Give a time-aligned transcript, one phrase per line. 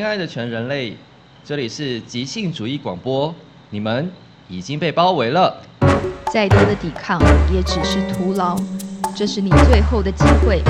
[0.00, 0.96] 亲爱的全人类，
[1.44, 3.34] 这里是即兴主义广播，
[3.68, 4.10] 你们
[4.48, 5.54] 已经被包围了。
[6.32, 7.20] 再多的抵抗
[7.52, 8.56] 也只是徒劳，
[9.14, 10.62] 这是你最后的机会，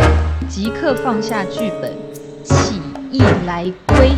[0.49, 1.97] 即刻放下剧本，
[2.43, 2.81] 起
[3.13, 4.11] 义来归。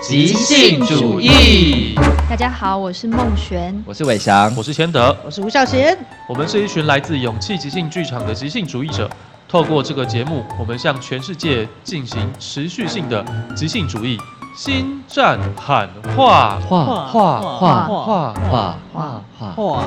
[0.00, 1.96] 即兴主义。
[2.30, 5.98] 大家好，我是孟璇，我是伟翔，我是谦德，我是吴孝贤。
[6.28, 9.10] 我们是一群来自勇气即兴剧场的即兴主义者。
[9.48, 13.24] 透过这个节目，我们向全世界进行持续性的
[13.56, 14.20] 即兴主义
[14.54, 19.22] 新战喊话，话话话话话话
[19.56, 19.82] 话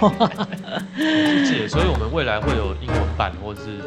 [0.00, 0.10] 话，
[0.96, 3.78] 世界， 所以我们未来会有英文版或者是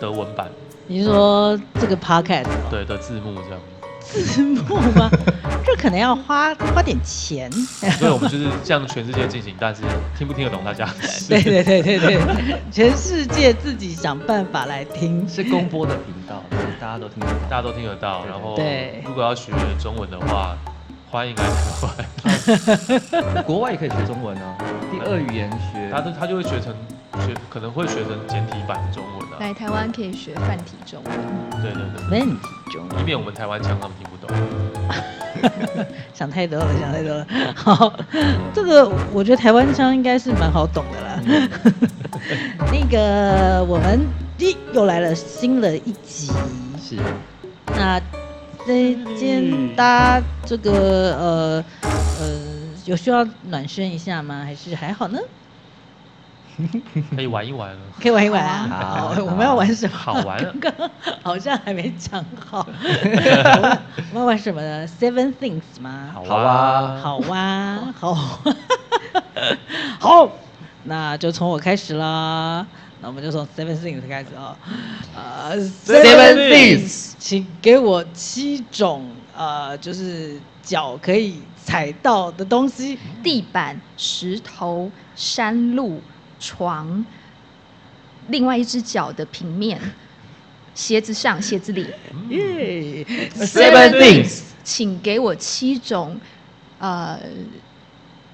[0.00, 0.48] 德文版。
[0.86, 3.58] 你是说这个 podcast 对的字幕这样。
[4.12, 5.10] 字幕吗？
[5.64, 7.50] 这可能要花花点钱。
[7.98, 9.82] 所以我们就是向全世界进行，但是
[10.18, 10.88] 听不听得懂大家？
[11.28, 12.20] 对对对对对，
[12.70, 15.26] 全世界自己想办法来听。
[15.28, 16.42] 是公播的频道，
[16.80, 18.24] 大家都听得到，大家都听得到。
[18.26, 20.56] 然后，对，如果要学中文的话，
[21.12, 21.50] 欢迎来台
[23.34, 23.44] 湾。
[23.44, 24.56] 国外也可以学中文啊，
[24.90, 26.74] 第二语言学，他他就会学成
[27.26, 29.36] 学，可能会学成简体版的中文啊。
[29.38, 31.12] 来台湾可以学繁体中文。
[31.60, 32.38] 对对对，繁体
[32.72, 35.86] 中文，以免我们台湾腔他们听不懂。
[36.14, 37.26] 想太多了，想太多了。
[37.54, 37.92] 好，
[38.54, 41.20] 这个我觉得台湾腔应该是蛮好懂的啦。
[42.72, 44.00] 那个我们
[44.38, 46.32] 一又来了新的一集，
[46.80, 46.96] 是。
[47.74, 48.00] 那
[48.66, 50.72] 这间大家这个
[51.16, 51.64] 呃
[52.20, 52.28] 呃
[52.84, 54.42] 有需要暖身一下吗？
[54.44, 55.18] 还是还好呢？
[57.16, 59.14] 可以玩一玩了，可以玩一玩啊！
[59.16, 59.96] 好，我们要玩什么？
[59.96, 60.38] 好玩。
[60.60, 60.90] 刚刚
[61.22, 62.66] 好像还没讲好。
[62.70, 66.10] 我们要玩什么呢？Seven Things 吗？
[66.12, 68.14] 好啊，好啊，好。
[69.98, 70.28] 好，
[70.84, 72.66] 那就从我开始啦。
[73.02, 74.56] 那我们就从 Seven Things 开始啊。
[75.14, 86.00] 呃，Seven Things，请给我七种呃，就是脚可以踩到的东西：地板、石头、山路。
[86.44, 87.06] 床，
[88.26, 89.80] 另外一只脚的平面，
[90.74, 91.86] 鞋子上，鞋子里。
[92.30, 96.20] 耶、yeah.，Seven things，请给我七种，
[96.80, 97.16] 呃，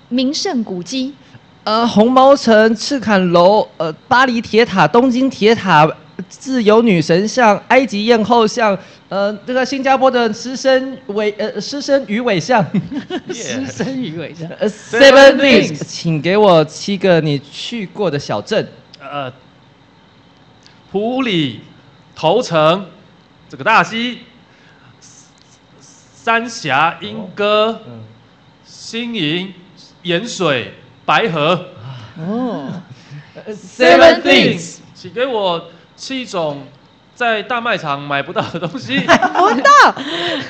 [0.09, 1.15] 名胜古迹，
[1.65, 5.91] 呃，红毛城、赤坎楼，呃，巴黎铁塔、东京铁塔、
[6.29, 8.77] 自由女神像、埃及艳后像，
[9.11, 12.65] 呃，这个新加坡的狮身尾，呃，狮身鱼尾像，
[13.33, 14.49] 狮身鱼尾像。
[14.69, 18.67] Seven things，请给我七个你去过的小镇。
[19.01, 19.31] 呃，
[20.91, 21.61] 普里、
[22.15, 22.87] 头城、
[23.49, 24.21] 这个大溪、
[25.81, 28.01] 三峡、莺歌、嗯、
[28.65, 29.53] 新营、
[30.03, 30.75] 盐水、
[31.09, 31.65] 白盒。
[32.21, 32.71] 哦，
[33.49, 35.71] Seven things，请给我。
[35.97, 36.65] 七种
[37.15, 39.95] 在大卖场买不到的东西，买 不到，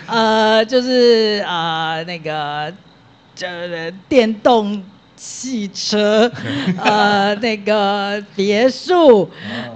[0.09, 2.71] 呃，就是啊、呃，那个，
[3.35, 4.85] 这电动。
[5.19, 6.31] 汽车，
[6.83, 9.29] 呃，那个别墅，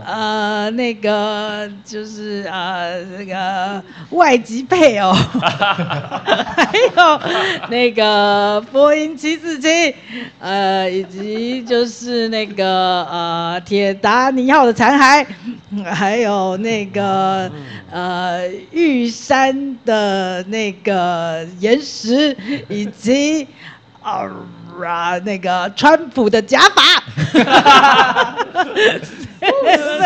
[0.07, 7.21] 呃，那个就是呃，那个外籍配偶， 还有
[7.69, 9.95] 那个波音七四七，
[10.39, 15.27] 呃，以及就是那个呃铁达尼号的残骸，
[15.85, 17.51] 还有那个
[17.91, 22.37] 呃玉山的那个岩石，
[22.69, 23.49] 以及
[24.05, 24.31] 呃。
[24.83, 26.83] 啊，那个川普的假发。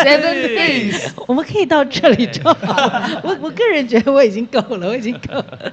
[0.03, 0.95] Seven
[1.27, 2.91] 我们可以到这里就好。
[3.23, 5.73] 我我个人觉得我已经够了，我已经够了。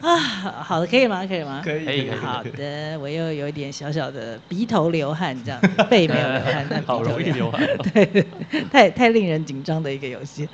[0.02, 1.24] 啊，好的，可以吗？
[1.26, 1.62] 可以吗？
[1.64, 2.10] 可以，可以。
[2.10, 7.16] 好的，我又有一点小小的鼻头流汗，这样背没有流汗，但鼻头流汗。
[7.16, 7.66] 好容易流汗。
[7.92, 8.26] 对，
[8.70, 10.46] 太太令人紧张的一个游戏。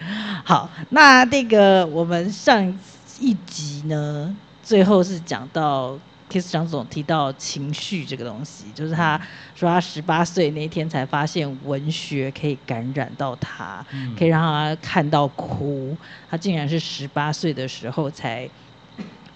[0.45, 2.79] 好，那那个我们上
[3.19, 5.99] 一集呢，最后是讲到。
[6.31, 9.21] Kiss 张总提到情绪这个东西，就是他
[9.55, 15.99] 说他十八岁那天才发现文学可以感染到他，嗯、可以让他看到哭。
[16.29, 18.49] 他竟然是十八岁的时候才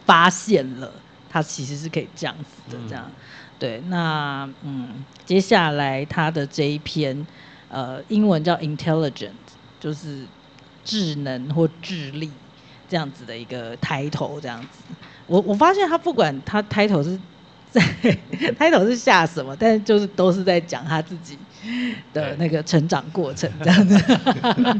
[0.07, 2.79] 发现了，他其实是可以这样子的。
[2.89, 3.11] 这样，
[3.59, 7.27] 对，那嗯，接下来他的这一篇，
[7.69, 9.33] 呃，英文叫 intelligent，
[9.81, 10.25] 就是
[10.85, 12.31] 智能或智力
[12.89, 14.95] 这样子的一个抬头，这样子。
[15.27, 17.19] 我我发现他不管他 title 是
[17.71, 17.81] 在
[18.59, 21.39] title 是下什么，但是就是都是在讲他自己
[22.13, 23.99] 的那个成长过程这样子。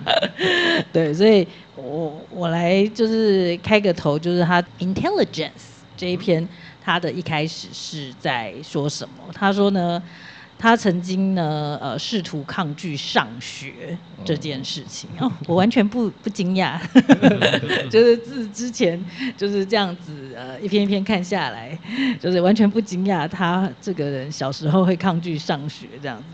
[0.93, 6.49] 对，所以我我来就是开个头，就是他 intelligence 这一篇，
[6.81, 9.29] 他的一开始是在说什么？
[9.33, 10.01] 他说呢，
[10.65, 15.11] 他曾经呢，呃，试图抗拒上学这件事情。
[15.21, 16.81] 哦， 我完全不不惊讶，
[17.91, 18.99] 就是自之前
[19.37, 21.79] 就是这样子，呃，一篇一篇看下来，
[22.19, 26.25] 就是完全不惊讶他这个人小时候会抗拒上学这样子。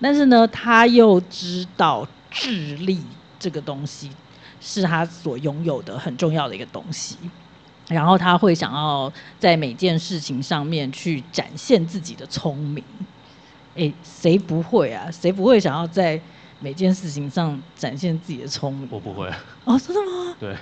[0.00, 3.00] 但是呢，他又知道智力
[3.38, 4.10] 这个东西
[4.60, 7.16] 是他所拥有的很重要的一个东西。
[7.86, 12.82] 然后他会想要在每件事情上面去展现自己的聪明，
[13.78, 15.08] 诶，谁不会啊？
[15.10, 16.20] 谁不会想要在
[16.58, 18.88] 每件事情上展现自己的聪明？
[18.90, 19.28] 我不会。
[19.64, 20.36] 哦，真的吗？
[20.38, 20.56] 对。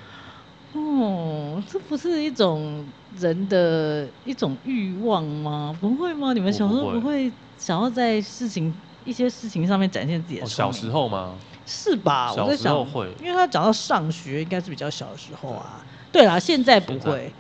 [0.73, 5.75] 哦，这不是一种人的一种欲望吗？
[5.81, 6.35] 不会吗？
[6.35, 10.47] 你们小时候不会想要在事情一些事情上面展现自己的？
[10.47, 11.39] 小时候吗？
[11.65, 12.33] 是吧？
[12.35, 15.85] 我在想会，因为他讲到上学，应该是比较小的时候啊。
[16.13, 17.35] 对啦，现在不会，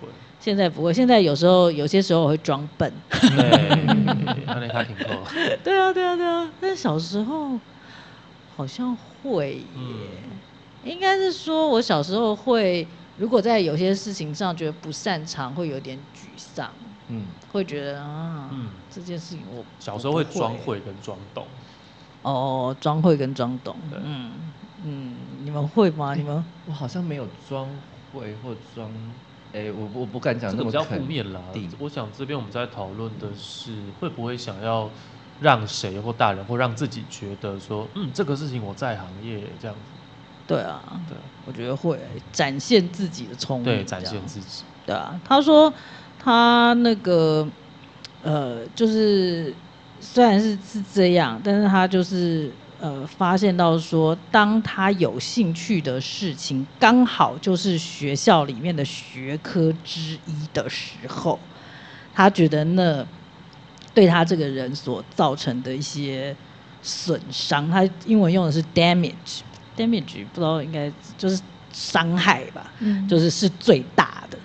[0.47, 2.93] 现在不会，现在有时候有些时候我会装笨。
[3.11, 3.85] 对，
[4.47, 5.03] 那你还挺 酷。
[5.65, 7.59] 对啊，对啊，对啊，但小时候
[8.55, 10.39] 好像会耶，嗯、
[10.85, 16.71] 应该是说我小时候会，如果在有些事情上觉得不擅长，会有点沮丧。
[17.09, 21.45] 嗯，会觉得啊，嗯、这件事情我小时候会装会跟装懂。
[22.23, 23.75] 哦，装会跟装懂。
[24.01, 24.31] 嗯
[24.85, 26.15] 嗯，你们会吗？
[26.15, 26.45] 你们？
[26.67, 27.69] 我好像没有装。
[28.13, 28.89] 会或装，
[29.57, 31.41] 哎、欸，我我不敢讲这个比较负面啦。
[31.79, 34.91] 我想这边我们在讨论的是，会不会想要
[35.41, 39.91] 让谁或大人或让自己觉得说，嗯，这个事情我在行业这样子。
[40.47, 41.17] 对啊，对，
[41.47, 41.99] 我觉得会
[42.31, 43.65] 展现自己的聪明。
[43.65, 44.65] 对，展现自己。
[44.85, 45.73] 对啊，他说
[46.19, 47.49] 他那个，
[48.23, 49.55] 呃，就是
[50.01, 52.53] 虽然是是这样，但是他就是。
[52.79, 61.49] 呃，发现到说，当他有兴趣的事情刚好就是学校里面的学科之一的时候，
[62.13, 63.07] 他觉得那
[63.95, 66.37] 对他这个人所造成的一些
[66.83, 74.39] 损伤，他英文用的是 damage，damage 不知道应该就是伤害吧，嗯，就是是最大的。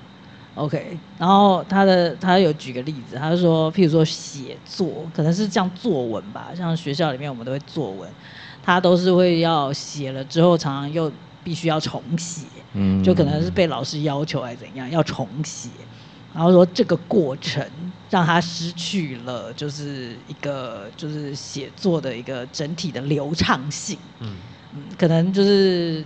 [0.56, 8.14] OK，然后他的他有举个例子，他说，譬如说写作，可能是像作文吧，像学校里面我们都会作文，
[8.62, 11.12] 他都是会要写了之后，常常又
[11.42, 15.88] 必须要重写，嗯，就可能是被老师要求还是怎样要重写，
[16.34, 24.38] 然后说这个过程让他失去了就是一个就是写作的一个整体的流畅性，嗯。
[24.74, 26.06] 嗯，可能就是。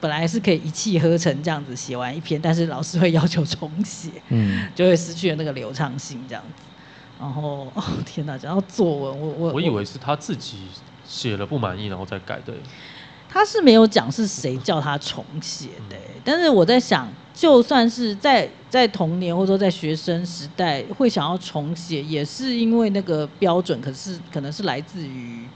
[0.00, 6.64] 本来是可以一气呵成这样子写完一篇，但是老师会要求重写，嗯， 就会失去了那个流畅性这样子。
[7.18, 10.68] 然后，哦 天哪，讲到作文，我我我以为是他自己
[11.04, 12.54] 写了不满意，然后再改对。
[13.28, 25.46] 他是没有讲是谁叫他重写的，嗯、但是我在想，就算是在在童年或者说在学生时代会想要重写，也是因为那个标准，可是可能是来自于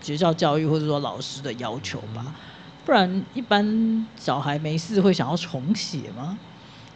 [0.00, 2.24] 学校教育或者说老师的要求吧。
[2.26, 2.34] 嗯
[2.84, 6.38] 不然，一般小孩没事会想要重写吗？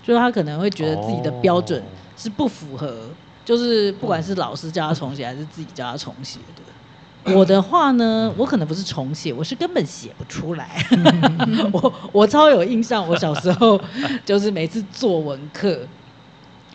[0.03, 1.83] 就是他可能会觉得自己的标准
[2.17, 3.11] 是不符合，哦、
[3.45, 7.33] 就是不管是老师叫他重写，还是自己叫他重写的。
[7.35, 10.83] 我的话呢，我可能不是重写，我是根本写不出来。
[11.73, 13.79] 我我超有印象，我小时候
[14.25, 15.87] 就是每次作文课，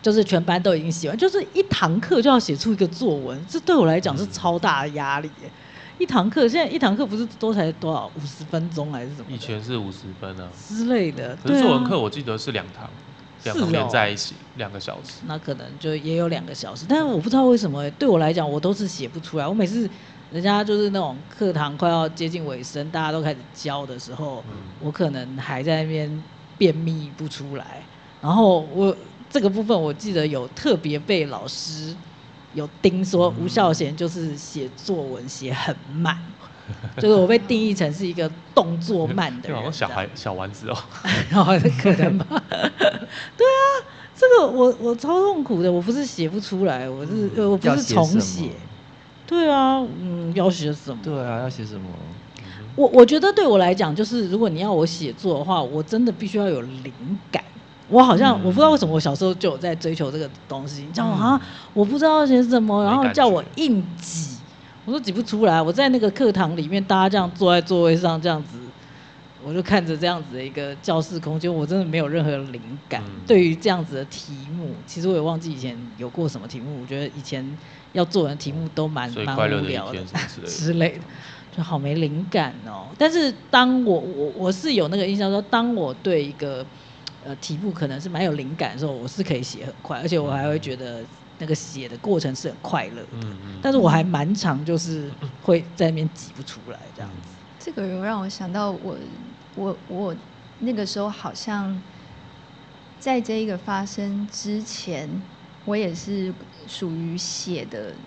[0.01, 5.31] 就是全班都已经写完，就是一堂课就要写出一个作文，这对我来讲是超大的压力。
[6.03, 9.27] 一堂课，现在一堂课不是都才多少五十分钟还是什么？
[9.29, 11.33] 以前是五十分啊之类的。
[11.41, 12.89] 可是作文课我记得是两堂，
[13.45, 15.21] 两堂连在一起两个小时。
[15.25, 19.47] 那可能就也有两个小时，但是我不知道为什么，对我来讲我都是写不出来。
[19.47, 19.89] 我每次
[20.29, 26.21] 人家就是那种课堂快要接近尾声，大家都开始教的时候，嗯、我可能还在那边
[26.57, 27.81] 便秘不出来。
[28.19, 28.93] 然后我
[29.29, 31.95] 这个部分我记得有特别被老师。
[32.53, 36.17] 有盯说吴孝贤就是写作文写很慢，
[36.97, 40.77] 就是我被定义成是一个动作慢的人， 就好像小孩小丸子哦，
[41.29, 43.65] 然后可能吧，对啊，
[44.15, 48.51] 这个我我超痛苦的，我不是写不出来，我是、嗯、我不是重写，
[49.25, 50.99] 对啊，嗯，要写什么？
[51.03, 51.89] 对啊，要写什么？
[52.75, 56.91] 我我觉得对我来讲，就是如果你要我写作的话，我真的必须要有灵
[57.31, 57.42] 感。
[57.93, 61.33] 我好像我不知道为什么我小时候就有在追求这个东西，你知道吗？
[61.35, 61.41] 啊，
[61.75, 64.37] 我不知道写什么，然后叫我硬挤，
[64.83, 65.61] 我都挤不出来。
[65.61, 68.57] 我在那个课堂里面，大家这样坐在座位上这样子，
[69.45, 72.59] 我就看着这样子的一个教室空间，我真的没有任何灵
[72.89, 73.03] 感。
[73.27, 76.81] 对于这样子的题目，其实我也忘记以前有过什么题目。
[76.81, 77.45] 我觉得以前
[77.91, 79.99] 要做的题目都蛮蛮无聊的
[80.47, 81.03] 之类的，
[81.55, 82.87] 就好没灵感哦。
[82.97, 86.65] 但是当我我我是有那个印象说，当我对一个
[87.23, 95.11] 呃，题目可能是蛮有灵感的时候，我是可以写很快，而且我还会觉得那个写的过程是很快乐的，嗯嗯，但是我还蛮常就是
[95.41, 97.37] 会在那边挤不出来这样子。
[97.59, 98.99] 这个有让我想到我
[99.55, 100.15] 我我
[100.59, 101.81] 那个时候好像
[102.99, 105.23] 在这一个发生之前，
[105.63, 106.33] 我也是
[106.67, 107.97] 属于写的，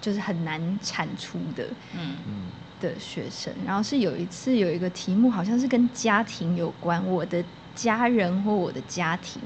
[0.00, 3.54] 就是很难产出的，嗯嗯的学生。
[3.64, 7.44] 然后是有一次有一个题目，好像是跟家庭有关，我的
[7.74, 9.42] 家人或我的家庭。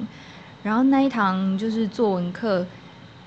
[0.62, 2.66] 然后那一堂就是作文课。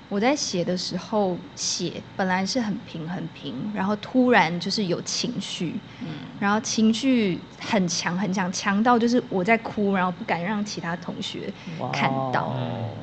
[0.10, 11.50] 我在写的时候写本来是很平很平，然后突然就是有情绪，嗯，然后情绪很强很强，强到就是我在哭，然后不敢让其他同学
[11.93, 12.53] 看到。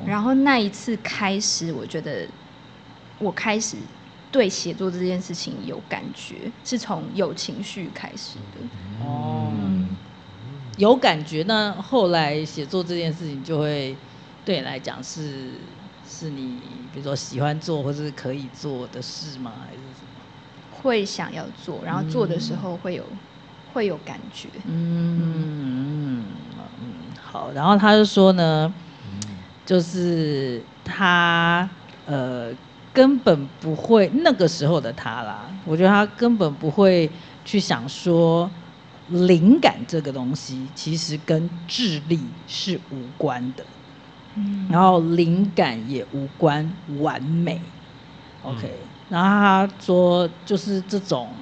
[0.05, 2.29] 然后那一次开始，我觉得
[3.17, 3.75] 我开始
[4.29, 8.61] 对写作这件事情有感觉，是从有情绪开始的。
[9.03, 9.51] 哦，
[10.79, 13.95] 有感觉，那后来写作这件事情就会
[14.43, 15.59] 对你来讲是。
[16.11, 19.61] 是你比如说喜欢做或是可以做的事吗？
[19.63, 20.23] 还是什么？
[20.71, 23.19] 会想要做，然后做的时候会有、嗯、
[23.71, 24.49] 会有感觉。
[24.65, 26.25] 嗯嗯
[26.81, 27.51] 嗯，好。
[27.53, 28.73] 然后他就说呢，
[29.05, 29.19] 嗯、
[29.67, 31.69] 就是他
[32.05, 32.51] 呃
[32.91, 37.11] 根本不会那个时候的他啦，我觉得他根本不会
[37.45, 38.49] 去想说
[39.09, 43.65] 灵感这个东西其实跟智力是无关的。
[44.35, 47.59] 嗯然后灵感也无关完美
[48.43, 48.67] ，OK。
[48.67, 49.27] 嗯、然后
[49.67, 51.33] 他说，就是这种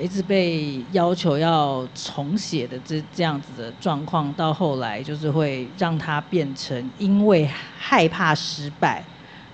[0.00, 9.04] 一直被要求要重写的这这样子的状况，到后来就是会让他变成因为害怕失败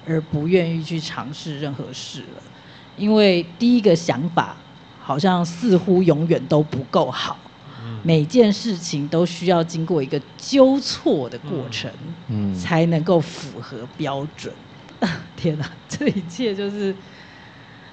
[0.05, 2.43] 而不愿意去尝试任何事了，
[2.95, 4.57] 因为第一个想法
[5.07, 7.39] 好像似乎永远都不够好。
[8.03, 11.89] 每件事情都需要经过一个纠错的过程，
[12.27, 14.53] 嗯，才能够符合标准。
[14.99, 16.97] 嗯、 天哪，这一切就是，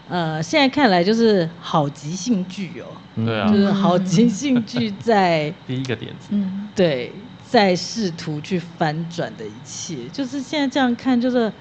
[0.07, 2.87] 呃，现在看来就是好即兴剧哦。
[3.15, 7.13] 对啊，就是好即兴剧在 第一个点子，嗯，对，
[7.47, 11.51] 在试图去翻转的一切，就是现在这样看，就是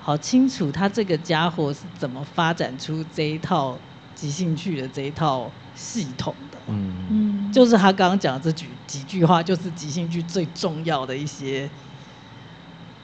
[0.00, 3.78] 好清楚他这个家伙是怎么发展出这一套
[4.18, 6.58] 即兴剧的这一套系统的。
[6.66, 7.52] 嗯嗯。
[7.52, 11.70] 就是他刚刚讲的这几几句话，就是即兴剧最重要的一些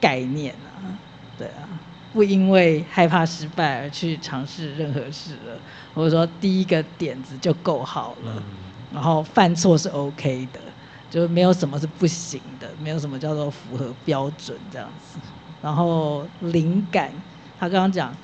[0.01, 0.91] 概念啊，
[1.37, 1.67] 对啊，
[2.13, 5.57] 不因为害怕失败而去尝试任何事了，
[5.95, 8.43] 或者说第一个点子就够好了，
[8.93, 10.59] 然后犯错是 OK 的，
[11.09, 15.17] 就没有什么是不行的，没有什么叫做符合标准这样子。
[15.61, 17.11] 然后灵感，
[17.59, 18.15] 他刚刚讲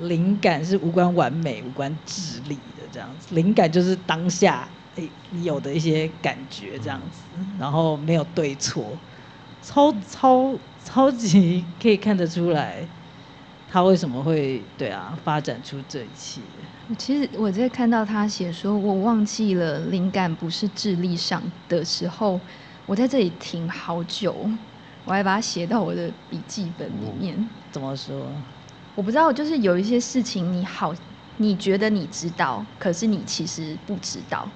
[0.00, 4.68] 灵感是无关完美、无关智力的这样子，灵感就是当下。
[5.30, 7.20] 你有的一些感觉这样子，
[7.58, 8.96] 然后没有对错，
[9.62, 12.78] 超超超级可以看得出来，
[13.70, 16.40] 他为什么会对啊发展出这一切。
[16.96, 22.40] 其实我在看到他写说“我忘记了灵感不是智力上的时候”，
[22.86, 24.48] 我在这里停好久，
[25.04, 27.46] 我还把它写到我的笔记本里面。
[27.70, 28.26] 怎么说？
[28.96, 30.92] 我不知道，就是有一些事情你好，
[31.36, 34.50] 你觉得你知道，可是你其实不知道。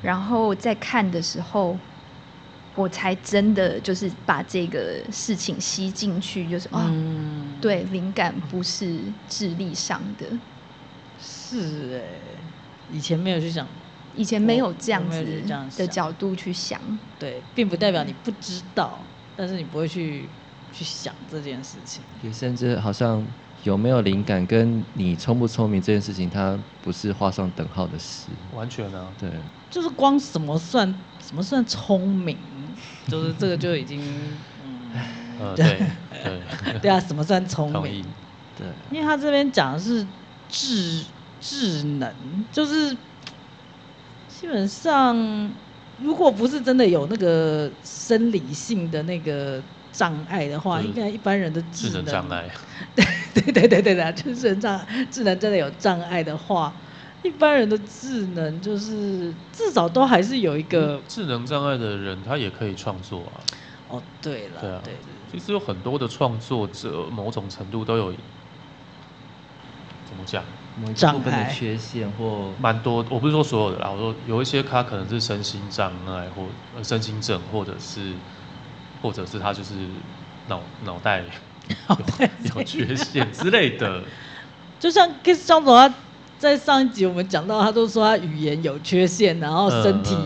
[0.00, 1.78] 然后在看的时候，
[2.76, 10.38] 我才真的就是把这个事情吸进去，就是哦，嗯、对，灵感不是智力上的，
[11.18, 12.44] 是哎，
[12.88, 13.68] 以前没有去想，
[14.12, 15.44] 以前没有这样子
[15.76, 16.80] 的角度去想，
[17.18, 20.30] 对，并不代表你不知道，但是你不会去
[20.72, 23.24] 去想这件事情，也甚至好像。
[23.64, 28.26] 有没有灵感，跟你聪不聪明这件事情，它不是画上等号的事。
[28.52, 29.30] 完全啊，对，
[29.70, 32.36] 就是光什么算什么算聪明，
[33.06, 34.02] 就是这个就已经，
[35.38, 35.78] 嗯，对
[36.24, 38.04] 对对啊，什么算聪明？
[38.58, 40.04] 对，因为他这边讲的是
[40.48, 41.04] 智
[41.40, 42.12] 智能，
[42.50, 42.90] 就是
[44.26, 45.16] 基本上，
[46.00, 49.62] 如果不是真的有那个生理性的那个。
[49.92, 52.50] 障碍的话，应该一般人的智能，智能障碍，
[52.96, 56.74] 对对对对对的，就是智能障智能真的有障碍的话，
[57.22, 63.40] 一般人的智能就是至少都还是有一个智能障碍的人，他也可以创作啊。
[63.88, 64.94] 哦，对了，对啊，对，
[65.30, 68.10] 其实有很多的创作者，某种程度都有
[70.06, 70.42] 怎么讲，
[70.80, 73.04] 部分的缺陷或蛮多。
[73.10, 76.48] 我不是说所有的啦，我说有一些他可能是身心障碍或
[76.82, 78.14] 身心症，或者是。
[79.02, 79.74] 或者是他就是
[80.48, 81.22] 脑脑袋
[81.88, 84.02] 有有缺陷之类的，
[84.80, 85.92] 就像 Kiss 张总他
[86.38, 90.16] 在上一集我们讲到，他都说他语言有缺陷，然后身体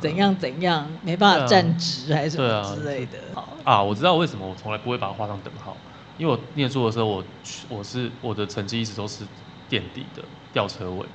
[0.00, 3.18] 怎样怎样没办法站直还是什么之类的。
[3.64, 5.76] 啊，我知道为什么我从来不会把它画上等号。
[6.18, 7.24] 因为我念书的时候我，
[7.68, 9.24] 我我是我的成绩一直都是
[9.68, 10.22] 垫底的
[10.52, 11.06] 吊车尾，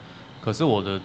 [0.42, 1.00] 可是我的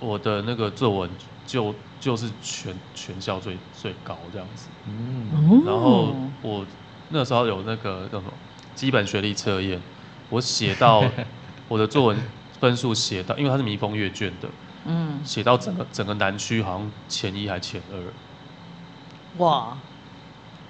[0.00, 1.08] 我的那个作文
[1.46, 4.68] 就就是全全校最最高这样子。
[4.86, 6.66] 嗯，然后我
[7.08, 8.32] 那时候有那个叫什么
[8.74, 9.80] 基本学历测验，
[10.28, 11.04] 我写到
[11.68, 12.16] 我的作文
[12.60, 14.48] 分数写到，因为它是密封阅卷的，
[14.84, 18.02] 嗯，写到整个整个南区好像前一还前二。
[19.38, 19.76] 哇！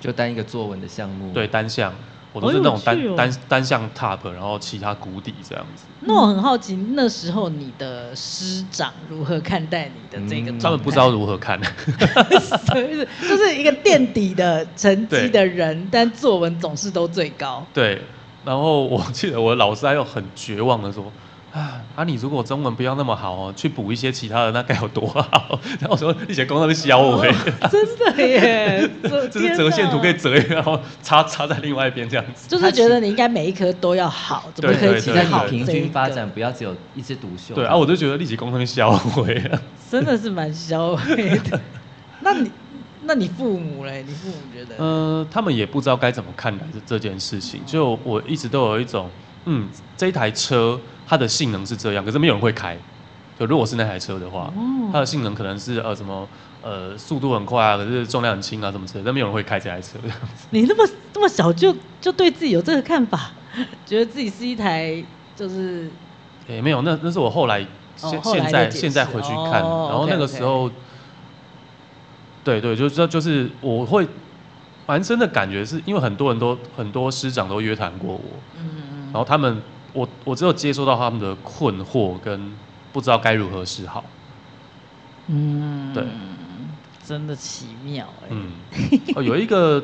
[0.01, 1.91] 就单一个作文的项目，对，单项，
[2.35, 5.85] 我都是那种单、哦、单单向 top，然后其他谷底这样子。
[6.01, 10.59] 那我很好奇，那时候你的师长如何看待你的这个、嗯？
[10.59, 17.65] 他们不知道如何看， 就是一个垫底的成绩的人，但作文总是都最高。
[17.73, 18.03] 对，
[18.45, 21.11] 然后我记得我的老师还有很绝望的说。
[21.55, 22.03] 啊，啊！
[22.03, 25.59] 你如果中文不要那么好哦，去补一些其他的，那该有多好！
[25.79, 27.25] 然后我说，你写功课是削我，
[27.71, 28.91] 真的耶！
[29.31, 32.49] 就 是折线图可以折，然后插插在另外一边这样子。
[32.49, 35.45] 就是觉得你应该每一科都要好，怎么可以其他好？
[35.45, 37.55] 平均发展，不要只有一枝独秀。
[37.55, 39.27] 对啊，我就觉得立即功课削我，
[39.89, 41.61] 真的是蛮削我的。
[42.21, 42.51] 那你，
[43.03, 44.03] 那你父母嘞？
[44.05, 44.75] 你父母觉得？
[44.83, 47.61] 呃，他们也不知道该怎么看待这这件事情。
[47.65, 49.09] 就我一直都有一种，
[49.47, 50.81] 嗯，这一台车。
[51.07, 52.75] 它的性能是这样，可是没有人会开。
[53.39, 56.27] 就如果是那台车的话，哦、它的性能可能是呃什么
[56.63, 59.99] 呃速度很快啊，可是重量很轻啊什么之类的，但没有人会开这台车。
[60.49, 63.33] 你那么那么小就就对自己有这个看法，
[63.85, 65.05] 觉得自己是一台
[65.37, 65.91] 就是？
[66.49, 67.61] 哎、欸、没有，那那是我后来
[67.97, 70.75] 现、哦、现在现在回去看，哦、然后那个时候，okay, okay
[72.45, 74.09] 对对，就是就是我会
[74.87, 78.21] 蛮深的感觉，是因为很多人都很多师长都约谈过我，
[78.59, 79.63] 嗯嗯，然后他们。
[79.95, 82.53] 我我只有接收到他们的困惑跟
[82.93, 84.05] 不知道该如何是好。
[85.29, 86.05] 嗯，对，
[87.07, 88.27] 真的奇妙哎。
[88.31, 88.51] 嗯，
[89.15, 89.81] 哦，有一个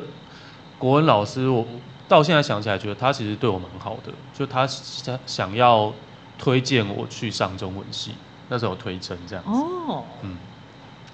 [0.77, 1.65] 国文老师，我
[2.09, 5.93] 到现在想起来，觉得他其实对我蛮好的，就他想想要
[6.37, 8.15] 推荐我去上中文系，
[8.49, 9.49] 那时候推甄这样子。
[9.49, 10.35] 哦，嗯，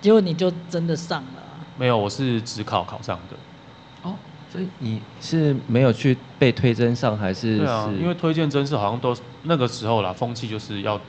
[0.01, 1.43] 结果你就真的上了？
[1.77, 4.09] 没有，我是只考考上的。
[4.57, 7.57] 所以你是没有去被推甄上，还是？
[7.57, 10.99] 对啊，因为推荐真是好像都那个时候啦，风气就是要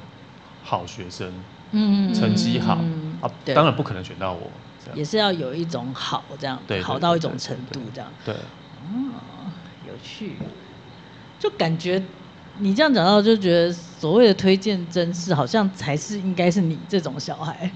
[0.61, 1.33] 好学生，
[1.71, 2.75] 嗯，成绩好
[3.23, 4.51] 啊，当然不可能选到我，
[4.93, 8.35] 也是要有一种好这样，对，好到一种程度这样，对，
[8.83, 9.51] 嗯，
[9.87, 10.37] 有趣，
[11.39, 12.03] 就感觉
[12.59, 17.73] 你这样讲到，就觉得所谓的推荐真是好像才是应该是你这种小孩。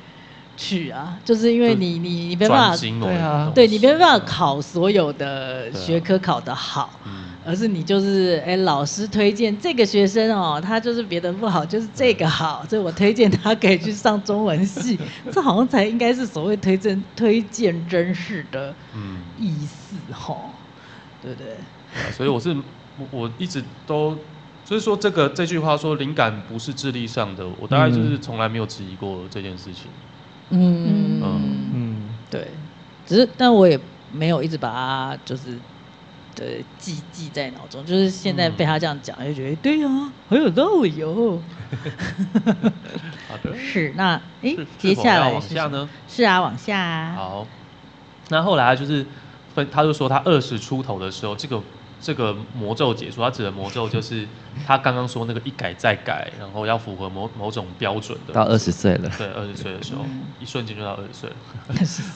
[0.57, 7.01] 去啊，就是因为你你你没办法，对啊，对你没办法考所有的学科考得好，
[7.45, 14.99] 而是你就是哎、欸，老师推荐这个学生哦，他就是别的不好，就是这个好，所以我推荐他可以去上中文系，
[15.33, 18.75] 这好像才应该是所谓推荐推荐真实的
[19.39, 20.53] 意思哈，嗯、
[21.23, 22.03] 对不对，对？
[22.03, 22.55] 啊，所以我是
[22.99, 24.17] 我我一直都，
[24.65, 29.87] 所以说这个这句话说灵感不是智力上的，我大概就是从来没有质疑过这件事情。
[29.87, 30.09] 嗯
[30.53, 31.21] 嗯
[31.75, 32.57] 嗯，对，
[33.07, 35.61] 只是但我也没有一直把它就是
[36.35, 41.43] 对记记在脑中，就是现在被他这样讲，就觉得对呀、啊，很有道理哦。
[43.29, 45.89] 好的， 是那诶，接下来往下呢？
[46.07, 47.15] 是啊，往下啊。
[47.17, 47.49] 好，
[48.29, 49.07] 那后来就是
[49.55, 51.63] 分，他就说他二十出头的时候，这个。
[52.03, 54.27] 这个魔咒解除，他指的魔咒就是
[54.67, 58.35] 他刚刚说那个一改再改，然后要符合某某种标准的。
[58.35, 59.09] 到二十岁了。
[59.17, 60.05] 对，二十岁的时候，
[60.41, 61.37] 一瞬间就到二十岁 了。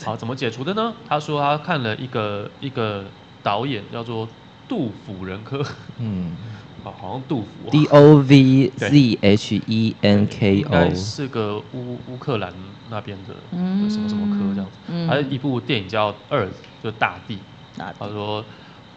[0.05, 0.93] 好，怎么解除的呢？
[1.09, 3.05] 他说他看了一个一个
[3.45, 4.29] 导演叫做
[4.69, 5.65] 杜甫仁科，
[5.99, 6.35] 嗯，
[6.83, 7.71] 好， 好像杜甫。
[7.71, 12.53] D O V Z H E N K O，是个乌乌克兰
[12.91, 13.35] 那边的
[13.89, 15.07] 什么什么科这样子。
[15.07, 16.49] 还有一部电影叫《Earth》，
[16.83, 17.39] 就大地。
[17.97, 18.45] 他说。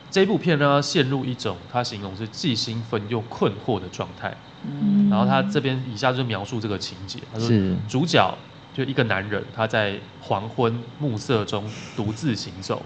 [0.10, 4.36] 这部片呢，陷入一种他形容是既兴奋又困惑的状态。
[4.64, 7.20] 嗯，然后他这边以下就描述这个情节。
[7.32, 7.50] 他说，
[7.88, 8.38] 主角
[8.74, 11.64] 就一个男人，他在黄昏暮色中
[11.96, 12.82] 独自行走，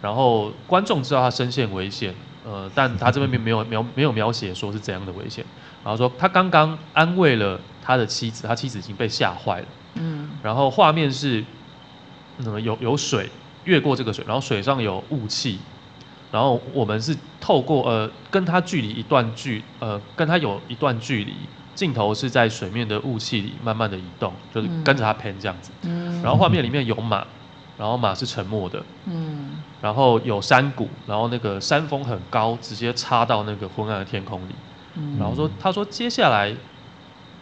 [0.00, 2.12] 然后观众知道他身陷危险，
[2.44, 5.44] 呃，但他这边并没有描没有描写说是怎样的危险。
[5.84, 9.66] 然后说他刚刚安慰了他的妻子，他妻子已经被吓坏了。
[9.94, 11.44] 嗯，然后画面是，
[12.38, 13.30] 那么有有水
[13.64, 15.60] 越过这个水，然后水上有雾气。
[16.34, 21.32] 然后我们是透过呃跟他距离一段距呃跟他有一段距离，
[21.76, 25.70] 镜头是在水面的雾气里慢慢的移动，就是跟着他喷这样子。
[25.82, 26.20] 嗯。
[26.24, 27.24] 然后画面里面有马，
[27.78, 28.82] 然后马是沉默的。
[29.04, 29.62] 嗯。
[29.80, 34.54] 然后有山谷，然后那个山峰很高，直接插到那个昏暗的天空里。
[34.96, 35.16] 嗯。
[35.16, 36.52] 然后说他说接下来，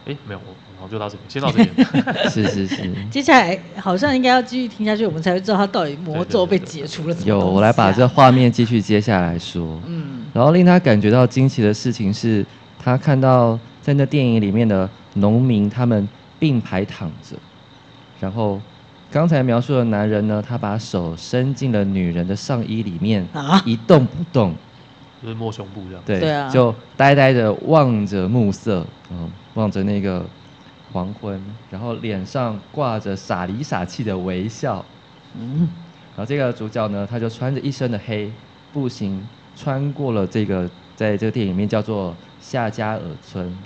[0.05, 2.29] 哎没有我我就到这边，先到这边。
[2.29, 2.91] 是 是是。
[3.09, 7.29] 接下来好像应该要继续听下去，我们才会知道他到底魔咒被解除了怎么。
[7.29, 9.81] 有，我来把这画面继续接下来说。
[9.87, 12.45] 嗯，然后令他感觉到惊奇的事情是，
[12.77, 17.37] 他看到在那电影里面的农民他们并排躺着，
[18.19, 18.59] 然后
[19.09, 24.53] 刚才描述的男人呢，他把手伸进了女人的上衣里面，啊、一动不动，
[25.23, 26.03] 就是摸胸部这样。
[26.05, 30.29] 对，对啊，就呆呆的望着暮色，嗯，望着那个
[30.91, 34.85] 黄昏，然后脸上挂着傻里傻气的微笑。
[35.33, 35.59] 嗯，
[36.13, 38.33] 然后这个主角呢，他就穿着一身的黑，
[38.73, 43.57] 步行穿过了这个，在这个电影里面叫做夏加尔村，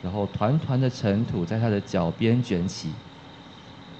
[0.00, 2.94] 然后团团的尘土在他的脚边卷起，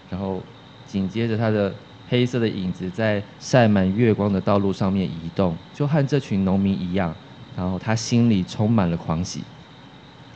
[0.09, 0.43] 然后
[0.87, 1.75] 紧接着他的
[2.09, 7.15] 黑色的影子在晒满月光的道路上面移动，就和这群农民一样，
[7.57, 9.43] 然后他心里充满了狂喜，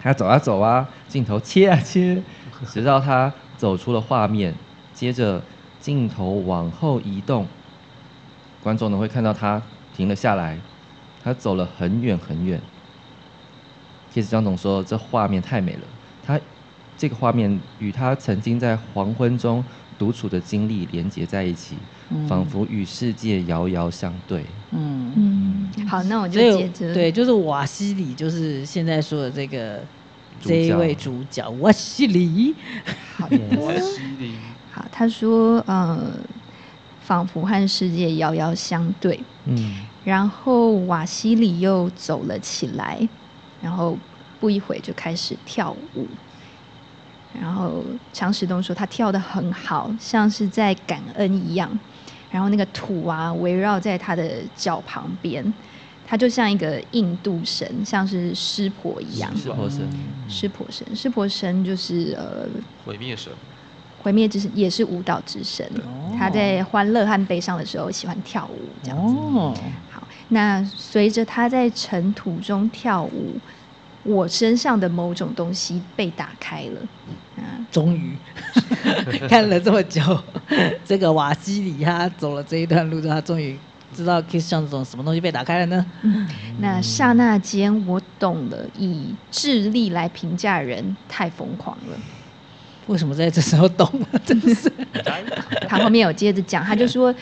[0.00, 2.22] 他走啊走啊，镜头切啊切，
[2.66, 4.54] 直到他走出了画面，
[4.92, 5.42] 接着。
[5.80, 7.46] 镜头往后移动，
[8.64, 9.62] 观众呢会看到他
[9.94, 10.58] 停了下来，
[11.22, 12.60] 他走了很远很远。
[14.10, 15.82] 其实张总说这画面太美了，
[16.26, 16.38] 他
[16.96, 19.64] 这个画面与他曾经在黄昏中
[19.98, 21.76] 独处的经历连接在一起，
[22.10, 24.46] 嗯、仿佛与世界遥遥相对。
[24.70, 26.94] 嗯嗯，好，那我就接着。
[26.94, 29.86] 对，就是瓦西里，就是现在说的这个
[30.38, 32.56] 这一位主角瓦西里。
[33.16, 34.34] 好，瓦西里。
[34.70, 36.24] 好他说：“呃，
[37.00, 43.08] 仿佛和世界遥遥相对。”嗯，然后瓦西里又走了起来，
[43.58, 43.98] 然后
[44.38, 46.08] 不一会就开始跳舞。
[47.32, 51.70] 然后常石东说他跳得很好，像是在感恩一样。
[52.30, 55.52] 然后那个土啊围绕在他的脚旁边，
[56.06, 59.34] 他就像一个印度神，像是湿婆一样。
[59.36, 59.88] 湿婆神，
[60.28, 62.46] 湿婆神，湿婆神就是呃
[62.84, 63.32] 毁灭神。
[64.00, 65.68] 毁灭之神也是舞蹈之神，
[66.16, 69.14] 他在欢乐和悲伤的时候喜欢跳舞，这样子。
[69.16, 69.52] 哦、
[69.90, 73.34] 好，那随着他在尘土中跳舞，
[74.02, 76.80] 我身上的某种东西被打开了。
[77.36, 78.16] 啊，终于
[79.28, 80.02] 看了这么久，
[80.84, 83.56] 这个瓦西里他走了这一段路之后，他终于
[83.94, 85.86] 知道 Kiss 像这种什么东西被打开了呢？
[86.02, 86.26] 嗯、
[86.58, 91.96] 那刹那间，我懂了，以智力来评价人太疯狂了。
[92.86, 94.18] 为什么在这时候懂了？
[94.24, 94.72] 真的是，
[95.68, 97.14] 他后面有接着讲，他就说，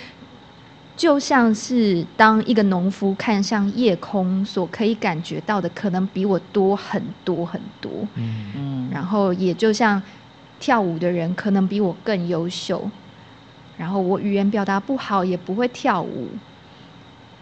[0.96, 7.90] 就像是当一个农夫看向夜空，所可以感觉到的，可能比我多很多很多。
[8.14, 8.88] 嗯嗯。
[8.90, 10.02] 然后也就像
[10.58, 12.90] 跳舞的人，可能比我更优秀。
[13.76, 16.28] 然后我语言表达不好，也不会跳舞。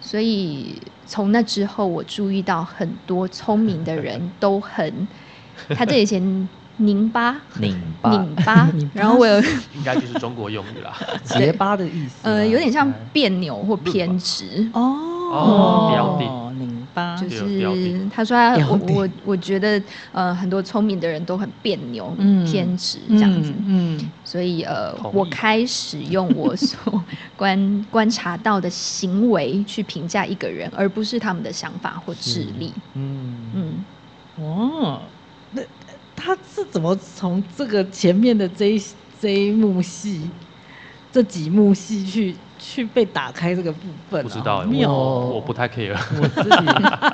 [0.01, 0.75] 所以
[1.07, 5.07] 从那之后，我注意到很多聪明的人都很，
[5.77, 6.49] 他这以前。
[6.77, 9.41] 拧巴，拧巴，拧巴，然后我有，
[9.75, 12.29] 应该就是中国用语啦，结巴的意思。
[12.29, 14.69] 呃，有点像别扭或偏执。
[14.73, 19.83] 哦，标定，拧巴，就是他说他，我我我觉得
[20.13, 23.55] 呃很多聪明的人都很别扭、偏执这样子。
[23.67, 27.05] 嗯，所以呃，我开始用我所
[27.37, 32.75] 观观察到的行为去评价一个人，而不是他们的想法或智力。
[32.95, 33.51] 嗯。
[33.55, 33.85] 嗯，
[34.37, 35.14] 哦，那。
[36.25, 38.83] 他是怎么从这个前面的这一
[39.21, 40.31] 这一幕戏，
[41.13, 44.23] 这几幕戏去去被打开这个部分？
[44.23, 45.95] 不知道，我我不太 care。
[46.19, 46.57] 我自己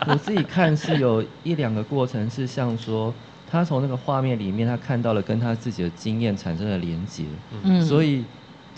[0.07, 3.13] 我自己看是有一两个过程是像说，
[3.51, 7.25] 他从那个画面里面他看到了跟他自己的经验产生了连接，
[7.65, 8.25] 嗯，所以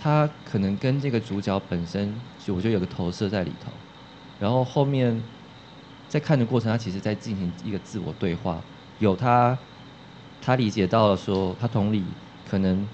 [0.00, 3.70] 他可能跟这个主角本身就我觉得有个投射在里头，
[4.40, 5.22] 然后后面
[6.08, 8.58] 在看的过程，他其实在进行一个自我对话，
[8.98, 9.58] 有他。
[10.42, 12.86] 他理解到了，说他同理，可能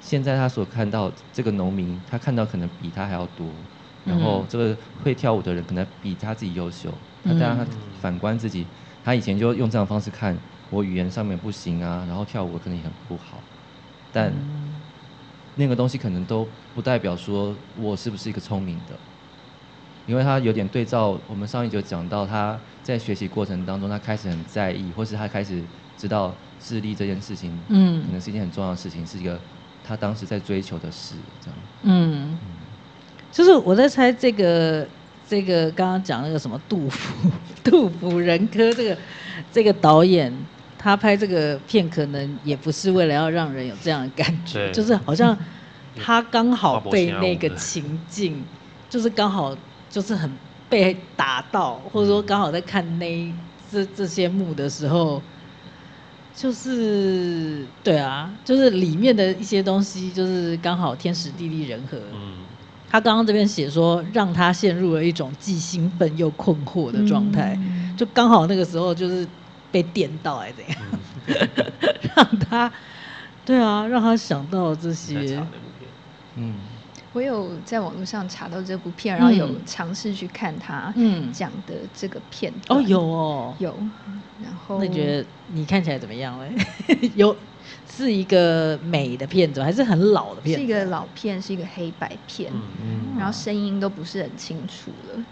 [0.00, 3.64] 现在他所看到这个农民，他看到可能比他还要多，
[4.02, 7.00] 然后这个会跳舞的人可能比他自己优秀。
[7.22, 8.66] 他当然他反观自己，
[9.00, 10.36] 他以前就用这样的方式看，
[10.68, 13.44] 我语言上面不行啊，然后跳舞可能也很不好，
[14.10, 14.32] 但
[15.54, 18.98] 那个东西可能都不代表说我是不是一个聪明的，
[20.08, 25.62] 因为他有点对照我们上一集讲到他在学习过程当中，他开始很在意，或是他开始
[25.96, 26.34] 知道。
[26.60, 29.38] 智力这件事情，嗯，可能是一件很重要的事情，是一个
[29.84, 31.56] 他当时在追求的事，这样。
[31.84, 32.38] 嗯，嗯
[33.30, 34.84] 就是我在猜这个
[35.28, 37.30] 这个刚刚讲那个什么杜甫，
[37.62, 38.98] 杜甫人科这个
[39.52, 40.32] 这个导演，
[40.76, 45.38] 他拍这个片可能也不是为了要让人有这样的感觉，就是好像
[45.94, 48.44] 他刚好被那个情境，
[48.90, 49.56] 就是刚好
[49.88, 50.30] 就是很
[50.68, 53.34] 被打到，或者说刚好在看那
[53.70, 55.20] 这这些幕的时候。
[56.34, 62.46] 就是对啊，就是里面的一些东西，就是刚好天时地利人和，嗯，
[62.88, 69.26] 他刚刚这边写说，让他陷入了一种既兴奋又困惑的状态，嗯、就刚好那个时候就是
[69.72, 70.78] 被电到还是怎样，
[71.26, 71.48] 嗯、
[72.14, 72.72] 让他，
[73.44, 75.42] 对啊，让他想到这些。
[76.36, 76.54] 嗯，
[77.18, 80.94] 我有在网络上查到这部片，然后有尝试去看他
[81.32, 83.82] 讲的这个片哦，有哦，有。
[84.40, 86.54] 然后，那你觉得你看起来怎么样嘞？
[87.16, 87.36] 有。
[87.84, 90.60] 是一个美的片子，还是很老的片子？
[90.60, 95.22] 是一个老片，是一个黑白片，嗯、然后声音都不是很清楚了。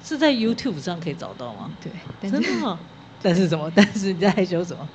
[0.00, 1.72] 是在 YouTube 上可以找到吗？
[1.80, 1.90] 对，
[2.20, 2.78] 真的吗？
[3.20, 3.68] 但是什么？
[3.74, 4.86] 但是你在害羞什么？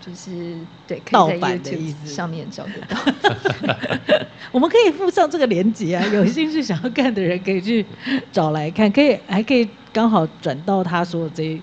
[0.00, 2.96] 就是对，盗版的意思，上面找得到。
[4.52, 7.84] 我们可以附上这个链接啊，有兴趣想要看的人可以去
[8.32, 11.62] 找来看，可以还可以刚好转到他说的这一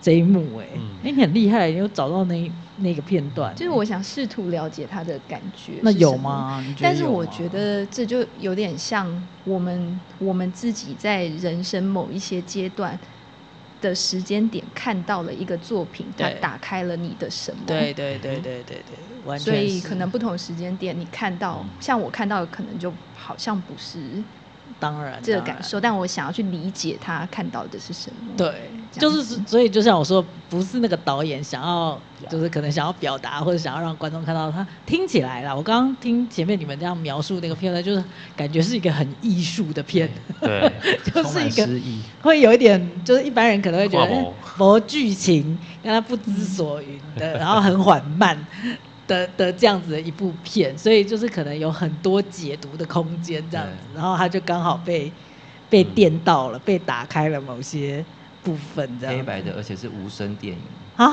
[0.00, 2.50] 这一幕，欸，哎、嗯，哎，你很厉害，你有找到那。
[2.78, 5.74] 那个片段，就是我想试图了解他的感觉。
[5.80, 6.60] 那有吗？
[6.82, 9.06] 但是我觉得这就有点像
[9.44, 12.98] 我们我们自己在人生某一些阶段
[13.88, 17.64] 的时间点看到了一个作品，它打开了你的什么？
[17.66, 18.98] 对对对对对对，
[19.38, 24.24] 所以可能不同时间点你看到，像我看到的可能就好像不是。
[24.78, 28.16] 当然，这个感受，但我想要去理解他看到的是什么。
[28.36, 31.98] 对，就是所以，就像我说，不是那个导演想要，
[32.28, 35.54] 就是可能想要表达，或者想要让观众看到他听起来啦。
[35.54, 38.04] 我刚刚听前面你们这样描述那个片段，就是
[38.36, 40.72] 感觉是一个很艺术的片， 对，
[41.12, 41.68] 就是一个
[42.20, 48.46] 会有一点，就是一般人可能会觉得佛剧情，让他不知所云的， 然后很缓慢。
[49.06, 55.12] 的的这样子的一部片，所以就是可能有很多解读的空间这样子，然后他就刚好被
[55.68, 58.04] 被电到了，被打开了某些
[58.42, 59.16] 部分这样。
[59.16, 60.60] 黑白的，而且是无声电影
[60.96, 61.12] 啊，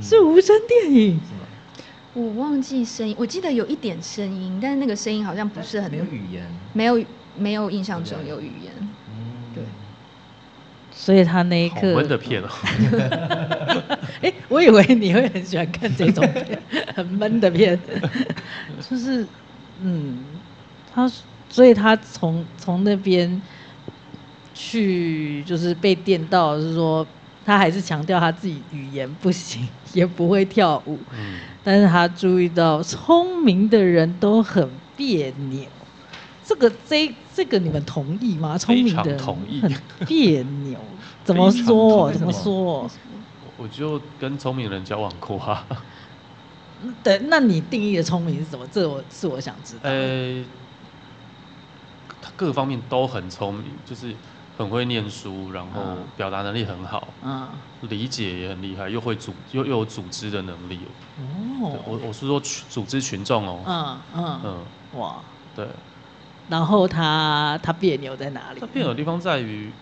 [0.00, 1.20] 是无声电影？
[2.14, 7.04] 我忘记声音，我记得有一点声音，但是那个声音好像不是很没有语言，没有
[7.36, 8.72] 没有印象中有语言。
[10.94, 12.48] 所以他那一刻闷的片哦，
[14.20, 16.62] 哎，我以为你会很喜欢看这种片，
[16.94, 17.80] 很闷的片，
[18.88, 19.26] 就是，
[19.80, 20.38] 嗯，
[20.86, 21.10] 他，
[21.48, 23.42] 所以他从从那边
[24.54, 27.06] 去，就是被电到，是说
[27.42, 35.68] 他还是强调他自己语言不行，也不会跳舞，嗯，但是他注意到聪明的人都很别扭，
[36.44, 38.58] 这个这这个你们同意吗？
[38.58, 39.72] 聪明的人同意，很
[40.06, 40.98] 别扭。
[41.24, 42.12] 怎么说？
[42.12, 42.90] 怎么说？
[43.56, 45.66] 我就跟聪明人交往过啊。
[47.02, 48.66] 对，那你定义的聪明是什么？
[48.66, 49.88] 这我是我想知道。
[49.88, 50.46] 呃、欸，
[52.20, 54.14] 他各方面都很聪明，就是
[54.56, 55.80] 很会念书，然后
[56.16, 57.48] 表达能力很好，嗯，
[57.82, 60.86] 理解也很厉害，又会组又又有组织的能力。
[61.16, 63.62] 哦，我我是说组织群众哦。
[63.66, 64.66] 嗯嗯嗯，
[64.98, 65.66] 哇，对。
[66.52, 68.60] 然后他他别扭在哪里？
[68.60, 69.72] 他别扭的地方在于。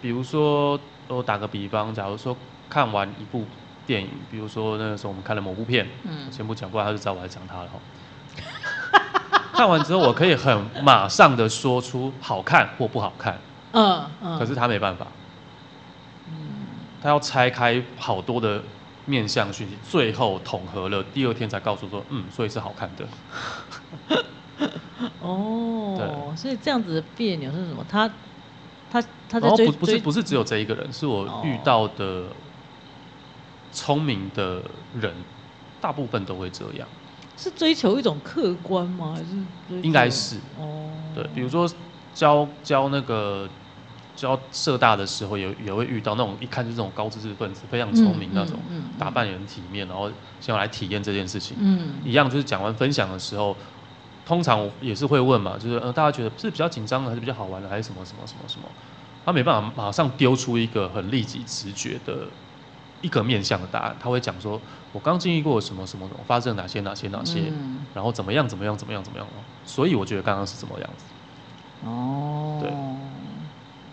[0.00, 0.78] 比如说，
[1.08, 2.36] 我打个比方，假如说
[2.70, 3.44] 看完一部
[3.84, 7.80] 电影，比如说那个时候我们看了某部片，嗯，先不讲，不然他就知道我在讲他了哈。
[9.54, 13.36] 看完之后，我可以很马上的说出好看或不好看，
[13.72, 15.08] 嗯嗯，可是他没办法，
[16.28, 16.34] 嗯，
[17.02, 18.62] 他要拆开好多的
[19.04, 23.04] 面向讯息，最后统合了，第二天才告诉说，嗯，所以是好看的。
[25.22, 27.84] 哦，所以这样子的别扭是什么？
[27.88, 28.10] 他。
[28.90, 32.24] 他他在追，不不是不是只有这一个人，是我遇到的
[33.70, 34.62] 聪明的
[34.98, 35.12] 人，
[35.78, 36.88] 大部分都会这样。
[37.36, 39.14] 是追求一种客观吗？
[39.14, 40.88] 还是应该是哦。
[41.14, 41.70] 对，比如说
[42.14, 43.46] 教教那个
[44.16, 48.58] 教社大的时候，也也会遇到那种一看就是这种高知识分子，非常聪明那种，
[48.98, 51.58] 打扮也很体面，然后想要来体验这件事情。
[51.60, 53.54] 嗯，一样就是讲完分享的时候。
[54.28, 58.68] 通常我也是会问嘛，就是呃，大家觉得是比较紧张的，还是比较好玩的，还是什么什么什么什么？
[59.24, 62.28] 他没办法马上丢出一个很立即直觉的
[63.00, 64.60] 一个面向的答案，他会讲说，
[64.92, 69.26] 我刚经历过什么什么什么，发生哪些哪些哪些，嗯、然后怎么样怎么样怎么样怎么样。
[69.64, 71.04] 所以我觉得刚刚是怎么样子？
[71.86, 72.70] 哦，对，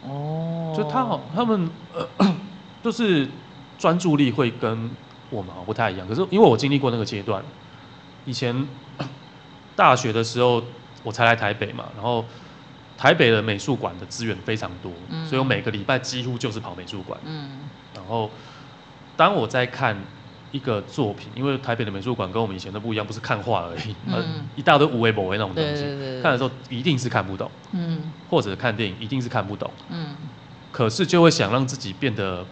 [0.09, 2.05] 哦，就他好，他们呃，
[2.83, 3.29] 就是
[3.77, 4.91] 专注力会跟
[5.29, 6.05] 我们好像不太一样。
[6.05, 7.41] 可是因为我经历过那个阶段，
[8.25, 8.67] 以前。
[9.75, 10.63] 大学的时候，
[11.03, 12.25] 我才来台北嘛，然后
[12.97, 17.19] 台北的美术馆的资源非常多，嗯、所以我每个礼拜几乎就是跑美术馆。
[17.25, 17.59] 嗯、
[17.93, 18.31] 然后
[19.17, 19.97] 当我在看
[20.51, 25.83] 一个作品，因为台北的美术馆跟我们以前都不一样，不是看画而已，嗯、一大堆无为某为那种东西，
[26.21, 30.15] 看的时候一定是看不懂，嗯、或者看电影一定是看不懂，嗯、
[30.71, 32.45] 可是就会想让自己变得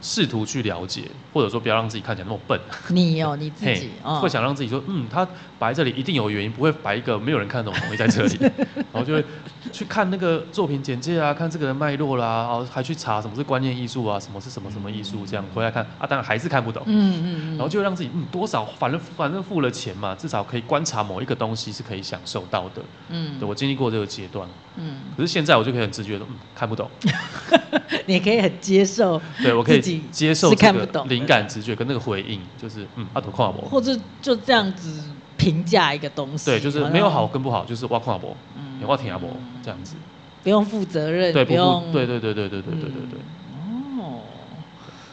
[0.00, 2.58] 试图去了解，或者说不要让自己看起来那么笨。
[2.88, 5.26] 你哦， 你自己哦，会想让自己说，嗯，他
[5.58, 8.38] 摆在这里一定有原因，不会摆一个没有人看懂的东西在这里，
[8.92, 9.24] 然后就会
[9.70, 16.82] 去看那个作品简介啊，看这个人脉络啦，然后还去查什么是观念艺术啊，什么是什么什么艺术，这样回来看啊，当然还是看不懂。
[16.86, 17.50] 嗯嗯嗯。
[17.56, 22.82] 然后就会让自己，嗯，多少反正反正付了钱嘛，至少可以观察某一个东西是可以享受到的。
[23.10, 23.38] 嗯。
[23.38, 24.48] 对，我经历过这个阶段。
[24.76, 25.00] 嗯。
[25.16, 26.90] 可是现在我就可以很直觉的，嗯，看不懂。
[28.06, 29.20] 你可以很接受。
[29.42, 36.50] 对，我可以接受看不懂灵感直觉跟那个回应，就是嗯，阿土跨博，或者就这样子评价一个东西。
[36.50, 39.28] 对，就是没有好跟不好，就是挖跨博，嗯，挖田阿博
[39.62, 39.96] 这样子，
[40.42, 43.20] 不用负责任，对，不用，对对对对对对对对对。
[43.52, 44.22] 哦，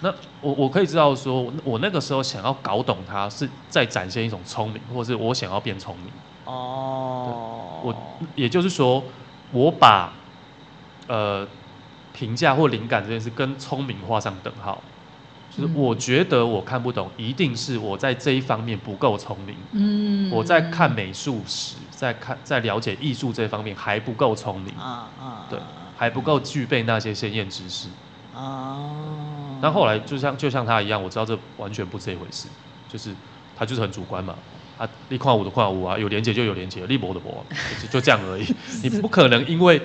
[0.01, 6.13] 那我我可以知道说，我那个时候想要搞懂它，是在展现一种聪明，或者是我想要变聪明。
[6.45, 9.03] 哦，我也就是说，
[9.51, 10.13] 我把
[11.07, 11.47] 呃。
[12.17, 14.81] 评价或灵感这件事跟聪明画上等号，
[15.55, 19.55] 就是我觉得我看不懂，一定是我在这一方面不够聪明。
[19.73, 24.73] 嗯，我在看美术史，在看在了解艺术这方面还不够聪明。
[24.75, 25.59] 啊啊，对，
[25.95, 27.87] 还不够具备那些鲜艳知识。
[28.33, 32.47] 哦，那后来就像就像他一样，我知道这完全不是一回事，
[32.89, 33.13] 就是
[33.55, 34.33] 他就是很主观嘛。
[34.79, 37.45] 啊，你跨五的跨五啊，有连接就有连接，立博的博，
[37.79, 38.45] 就就这样而已。
[38.81, 39.79] 你不可能因为。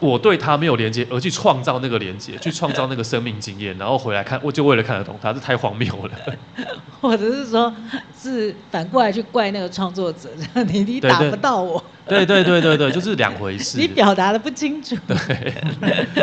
[0.00, 6.10] 我对他没有连接，而去创造那个连接，去创造那个生命经验，然后回来看，我就为了看得懂他，这太荒谬了。
[7.00, 7.72] 或者是说，
[8.18, 10.30] 是反过来去怪那个创作者，
[10.68, 11.82] 你你打不到我。
[12.06, 13.78] 对对对对对，就是两回事。
[13.78, 14.96] 你表达的不清楚。
[15.06, 15.54] 对，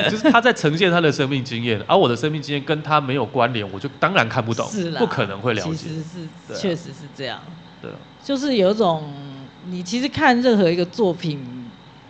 [0.09, 5.71] 就是他在呈现他的生命经验，而我的生命经验跟他没有关联，我就当然看不懂，是啦，不可能会了解。
[5.75, 5.95] 其实
[6.47, 7.39] 是，确实是这样。
[7.81, 7.91] 对，
[8.23, 9.03] 就是有一种
[9.67, 11.39] 你其实看任何一个作品。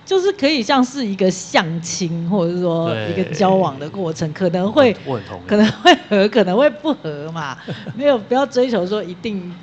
[0.07, 4.93] 就是可以像是一个相亲，或者是说一个交往的过程，可能会
[5.45, 7.57] 可能会合，可能会 不合嘛。
[7.93, 9.53] 没有，不要追求说一定，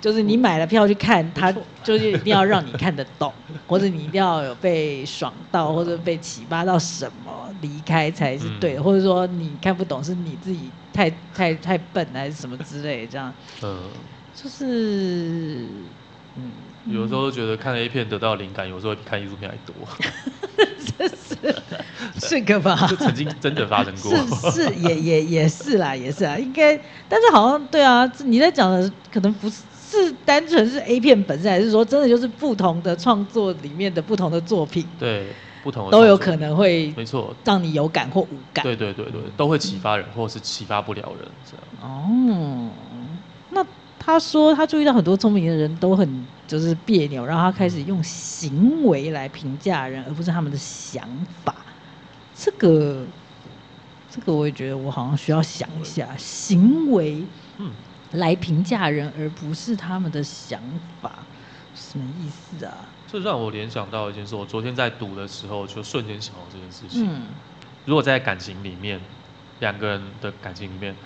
[0.00, 1.52] 就是你买了票去看，他
[1.84, 3.30] 就是一定要让你看得懂，
[3.68, 13.34] 或者你一定要有被爽到，或者被启发到什么离开才是对的，或者说你看不懂是你自己太太太笨还是什么之类的这样。
[13.62, 13.90] 嗯，
[14.32, 15.92] 就是
[16.36, 16.67] 嗯。
[16.90, 19.74] 有时候都觉得看 A 片得到灵感，有时候比看艺术片还多。
[20.96, 21.06] 这
[22.18, 22.86] 是是个吧？
[22.88, 24.50] 就曾经真的发生过。
[24.50, 26.76] 是是也也也是啦，也是啊，应该。
[27.08, 34.84] 但是好像对啊，你在讲的可能不是是单纯是 A 片本身，还是说真的就是不同的创作里面的不同的作品？
[34.98, 35.28] 对，
[35.62, 38.64] 不同的都有可能会没错，让你有感或无感。
[38.64, 41.64] 对对对对，都会启发人，或者是启发不了人这样。
[41.82, 42.87] 哦，那。
[44.08, 51.06] 他说他注意到很多聪明的人都很就是别扭，然后他开始用行为来评价人，而不是他们的想
[51.44, 51.54] 法。
[52.34, 53.04] 这个，
[54.10, 57.22] 这个我也觉得我好像需要想一下，行为
[58.12, 60.58] 来评价人，而不是他们的想
[61.02, 61.18] 法，
[61.74, 62.88] 什么意思啊？
[63.12, 67.06] 这让我联想到一件事，我昨天在读的时候就瞬间想到这件事情。
[67.06, 67.24] 嗯，
[67.84, 68.98] 如果在感情里面，
[69.60, 70.96] 两个人的感情里面。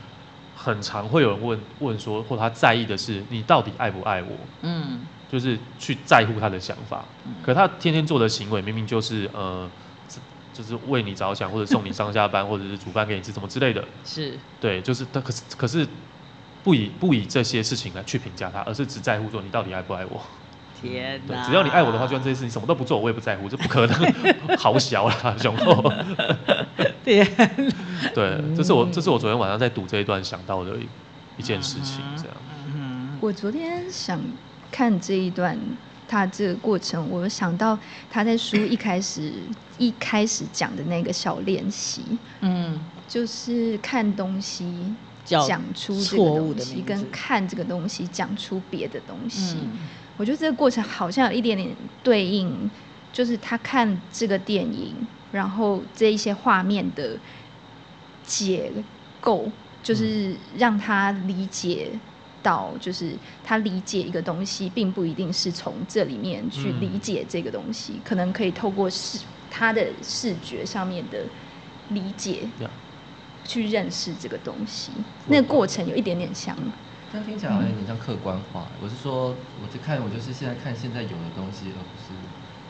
[0.62, 4.28] 很常会有人问问说，或他在意的是你到底爱不爱我？
[4.62, 7.04] 嗯，就是去在乎他的想法。
[7.26, 9.68] 嗯，可他天天做的行为明明就是呃，
[10.52, 13.84] 就是为你着想，或者送你上下班， 或者是煮饭给你吃，什么之类的。
[14.04, 15.84] 是，对，就是他可是可是
[16.62, 20.22] 不以不以这些事情来去评价他，而是只在乎说你到底爱不爱我。
[20.80, 21.44] 天哪！
[21.46, 24.14] 只要你爱我的话，就算这些事情什么都不做，我也不在乎，这不可能，
[24.58, 25.92] 好小啦，雄厚。
[27.04, 27.48] 天哪，
[28.14, 30.86] 对，这是我这是我昨天晚上在读这一段想到的一
[31.38, 32.36] 一件事情，这样。
[33.20, 34.20] 我昨天想
[34.70, 35.56] 看这一段，
[36.08, 37.78] 他这个过程，我想到
[38.10, 39.32] 他在书一开始
[39.78, 42.02] 一开始讲的那个小练习，
[42.40, 49.56] 嗯，就是看东西讲出这个东西，跟看这个东西讲出别的东西。
[50.16, 51.70] 我觉得这个过程好像有一点点
[52.02, 52.70] 对应，
[53.12, 54.94] 就是他看这个电影，
[55.30, 57.16] 然后这一些画面的
[58.22, 58.72] 解
[59.20, 59.50] 构，
[59.82, 61.98] 就是让他理解
[62.42, 71.28] 到，就是他理解一个东西，并不一定是从这里面去理解这个东西，可能可以透过视他的视觉上面的
[71.88, 72.48] 理解，
[73.44, 74.92] 去认识这个东西。
[75.26, 76.56] 那个过程有一点点像。
[77.12, 78.72] 但听起来好像有点像客观化。
[78.80, 82.14] 我是说，我在看，我就是现在看现在有的东西，而不是，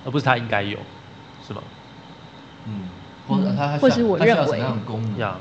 [0.04, 0.80] 而不是他应该有，
[1.46, 1.62] 是吗？
[2.64, 2.88] 嗯，
[3.26, 4.58] 或者他或是我认为，
[5.18, 5.36] 呀，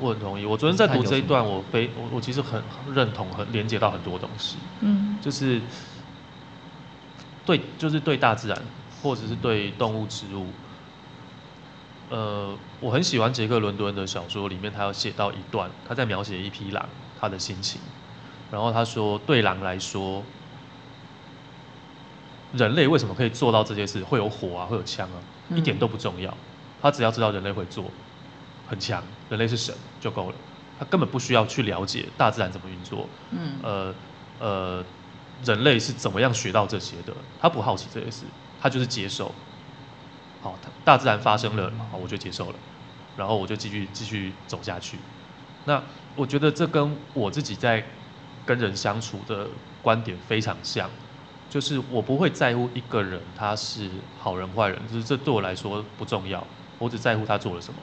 [0.00, 0.44] 我很同意。
[0.46, 2.62] 我昨天在读这一段，我非我我其实很
[2.94, 4.56] 认同，很连接到很多东西。
[4.80, 5.60] 嗯，就是
[7.44, 8.58] 对，就是对大自然，
[9.02, 10.46] 或者是对动物、植物，
[12.10, 16.88] 呃，我很喜欢杰克伦敦的小说里面，他有写到一段，他在描写一匹狼
[17.20, 17.80] 他的心情，
[18.50, 20.22] 然后他说，对狼来说，
[22.52, 24.02] 人类为什么可以做到这些事？
[24.02, 25.18] 会有火啊，会有枪啊，
[25.56, 26.36] 一点都不重要，
[26.82, 27.84] 他只要知道人类会做，
[28.68, 30.36] 很强，人类是神就够了，
[30.78, 33.94] 他根本不需要去了解大自然怎么运作，嗯，呃
[34.38, 34.84] 呃。
[35.44, 37.12] 人类是怎么样学到这些的？
[37.40, 38.22] 他不好奇这些事，
[38.60, 39.34] 他就是接受。
[40.40, 42.54] 好，大自然发生了，好，我就接受了，
[43.16, 44.98] 然后我就继续继续走下去。
[45.64, 45.82] 那
[46.14, 47.84] 我觉得这跟我自己在
[48.46, 49.48] 跟人相处的
[49.82, 50.88] 观点非常像，
[51.50, 56.46] 就是我不会在乎一个人他是好人坏人，就是这对我来说不重要，
[56.82, 57.80] 我只在乎他做了什么，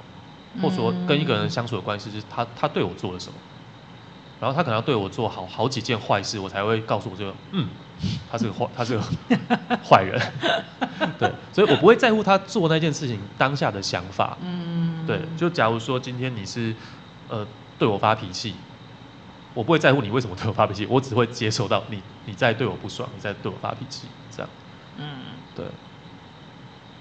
[0.61, 3.39] 或者说跟一个人相处的关系是他他对我做了什么。
[4.41, 7.67] 然后他可能要对我做好好几件坏事，我才会告诉我这个，嗯，
[8.31, 9.03] 他是个坏，他是个
[9.83, 10.17] 坏人，
[11.19, 16.73] 对，所以我不会在乎他做那件事情当下的想法，嗯，对，就假如说今天你是，
[17.27, 17.45] 呃，
[17.77, 18.55] 对我发脾气，
[19.53, 24.49] 我不会在乎你为什么对我发脾气，我只会接受到你你在对我不爽，你在对我发脾气，这样，
[24.95, 25.05] 嗯，
[25.53, 25.65] 对，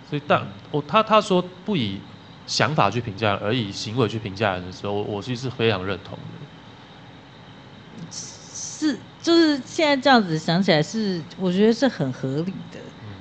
[0.09, 2.00] 所以但我他他说不以
[2.46, 8.00] 想法去评价人，而以行为去评价人的时候，我其实是非常认同的。
[8.11, 12.80] 是，就是现在这样子想起来是，我觉得是很合理的。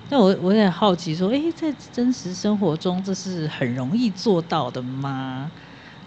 [0.10, 5.52] 但我我也好奇说，哎、欸，在真实生活中，这是很容易做到的吗？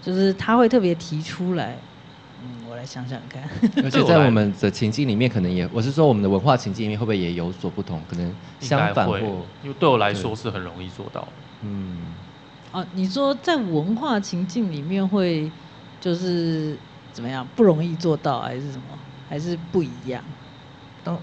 [0.00, 1.82] 就是他会特别提出来。
[2.80, 3.42] 来想想看。
[3.84, 8.02] 而且在我们的情境里面，可能也，我是说我们的文化情境里面，会不会也有所不同？
[8.08, 9.18] 可能相反或，
[9.62, 11.28] 因为对我来说是很容易做到。
[11.62, 11.98] 嗯。
[12.72, 15.50] 哦、啊，你说在文化情境里面会，
[16.00, 16.76] 就是
[17.12, 18.98] 怎么样不容易做到，还是什么？
[19.28, 20.24] 还是不一样。
[21.04, 21.18] 当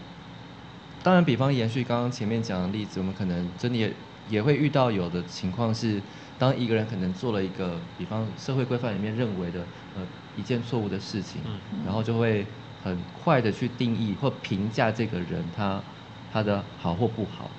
[1.02, 3.92] 当然，比方延续刚刚前面讲的例子，我们可能真的也
[4.30, 6.02] 也会遇到有的情况是，
[6.38, 9.62] 当一个人可能做了一个，比方社会规范里面认为的
[9.96, 10.02] 呃
[10.38, 11.42] 一件错误的事情，
[11.84, 12.48] 然后就会
[12.82, 15.84] 很快的去定义或评价这个人他
[16.32, 17.52] 他的好或不好，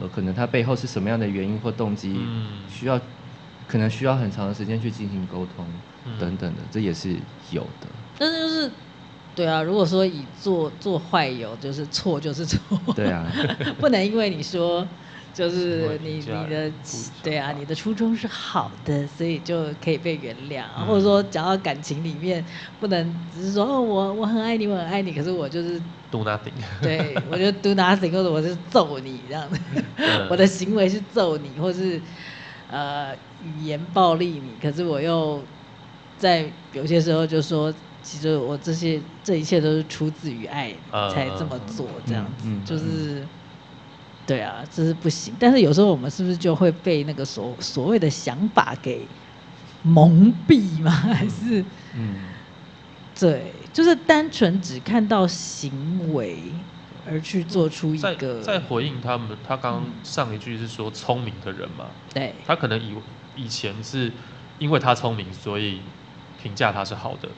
[0.00, 2.18] 呃可能他背后是什么样的原因或动机，
[2.68, 3.00] 需要
[3.66, 5.72] 可能需要很长的时间去进行沟通
[6.18, 7.88] 等等的，这也是有的。
[8.18, 8.72] 但是就是。
[9.36, 12.58] 对啊，如果说以做做坏友就是错就是错，
[12.94, 13.30] 对啊，
[13.78, 14.88] 不能因为你说
[15.36, 16.72] 就是你你的
[17.22, 22.42] 对啊，你的初衷是好的，所以就可以被原谅，嗯、或者说讲到感情里面，
[22.78, 25.78] 不能只是说哦我我很爱你，我很爱你，可是我就是
[26.10, 29.60] do nothing， 对我就 do nothing，或者我是揍你这样子，
[29.96, 32.00] 嗯、 我的行为是揍你，或是
[32.68, 35.46] 呃语言暴力你，可是我又
[36.16, 37.70] 在有些时候就说。
[38.02, 40.72] 其实我这些这一切都是出自于爱
[41.12, 43.28] 才这么做，这样子就是，
[44.26, 45.36] 对啊，这是不行。
[45.38, 49.08] 但是有时候我们是不是就会被那个所所谓的想法给
[49.82, 50.90] 蒙蔽吗？
[50.90, 51.64] 还是
[51.94, 52.18] 嗯，
[53.18, 56.52] 对，就是单纯只看到行为
[57.04, 58.42] 而去做出一个。
[58.42, 61.86] 在回应他们，他刚刚上一句是说聪明的人嘛？
[62.12, 62.96] 对，他可能以
[63.36, 64.12] 以前是
[64.58, 65.82] 因为他聪明，所以
[66.36, 67.28] 评价他是好的。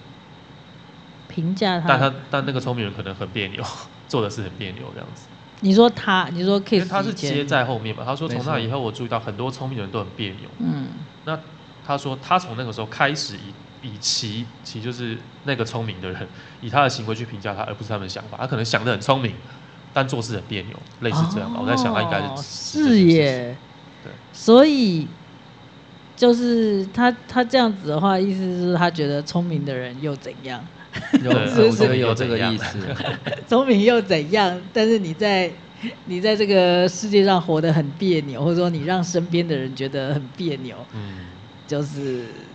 [1.26, 3.62] 评价他，但他但那个聪明人可能很别扭，
[4.08, 5.28] 做的事很别扭这样子。
[5.60, 8.04] 你说他，你说 Kiss，他是接在后面嘛。
[8.04, 10.48] 他说从那以后，我注意到很多聪明人都很别扭。
[10.58, 10.88] 嗯，
[11.24, 11.38] 那
[11.82, 16.28] 他说他从那个时候开始以以其其就是那个聪明的人，
[16.60, 18.38] 以他的行为去评价他，而不是他们的想法。
[18.38, 19.34] 他可能想得很聪明，
[19.92, 21.50] 但做事很别扭，类似这样。
[21.52, 23.58] 哦、我在想他应该是是耶。
[24.02, 25.08] 对，所以
[26.14, 30.64] 就是他他这样子的话，意思是他觉得聪明的人又怎样？
[31.22, 32.78] 有，我觉得有这个意思。
[33.46, 34.62] 聪明又怎样？
[34.72, 35.54] 但是你在
[36.04, 41.30] 你在这个世界上活得很别扭，或者说你让身边的人觉得很别扭，嗯，
[41.66, 42.54] 就是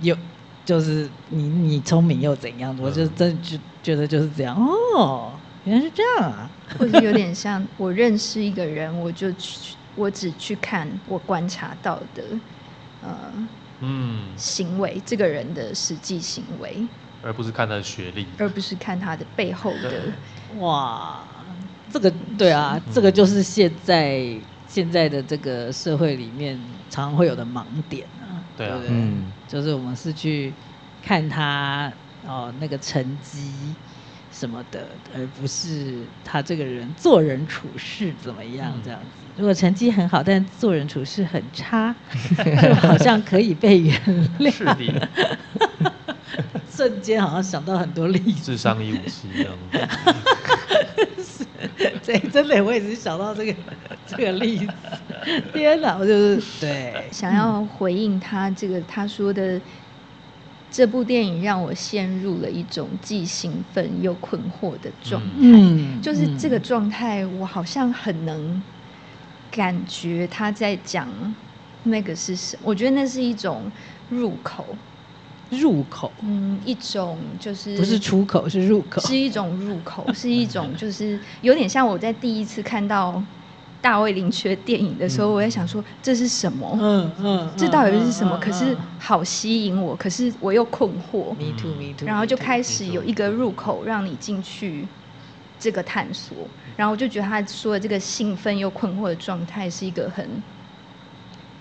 [0.00, 0.16] 有，
[0.64, 2.76] 就是你你聪明又怎样？
[2.78, 4.56] 我就真就觉得就是这样。
[4.96, 6.50] 哦，原来是这样啊！
[6.78, 12.40] 或者有点像我认识一个人，我就去，我只去看我观察到的，
[13.00, 13.32] 呃，
[13.80, 16.88] 嗯，行为，这个人的实际行为。
[17.22, 19.90] 而不是看他的学历，而不是看他的背后的。
[20.58, 21.26] 哇，
[21.92, 26.58] 这个对啊，这个就是现在现在的这个社会里面
[26.88, 28.42] 常常会有的盲点啊。
[28.56, 28.96] 对啊，对不对？
[28.96, 30.52] 嗯，就是我们是去
[31.02, 31.92] 看他
[32.22, 33.74] 哦那个成绩
[34.32, 39.08] 什么的，而不是他这个人做人处事怎么样这样子。
[39.36, 41.94] 如果成绩很好，但做人处事很差，
[42.66, 43.94] 就好像可以被原
[44.38, 45.08] 谅。
[46.80, 49.52] 瞬间好像想到很多例子，智商一五七这样。
[52.06, 53.54] 对，真的，我也是想到这个
[54.06, 54.72] 这个例子。
[55.52, 59.60] 天哪，我就是对，想要回应他这个他说的，
[60.70, 65.36] 这部电影让我陷入了一种既兴奋又困惑的状态。
[65.36, 68.62] 嗯，就是这个状态，我好像很能
[69.50, 71.06] 感觉他在讲
[71.82, 72.62] 那个是什么。
[72.64, 73.70] 我觉得那是一种
[74.08, 74.74] 入口。
[75.50, 83.22] 入口，嗯，一种就是不是出口，是入口，是一种入口， 是一种就是有点像我在第一次看到
[83.80, 88.38] 大卫林奇的电影的时候，嗯、我也想说这是什么，嗯嗯，这到底是什么？
[88.38, 94.86] 可是好吸引我，可是我又困惑，me too，me too，然后就开始有一个入口让你进去
[95.58, 100.40] 这个探索，然后我就觉得他说的这个兴奋又困惑的状态是一个很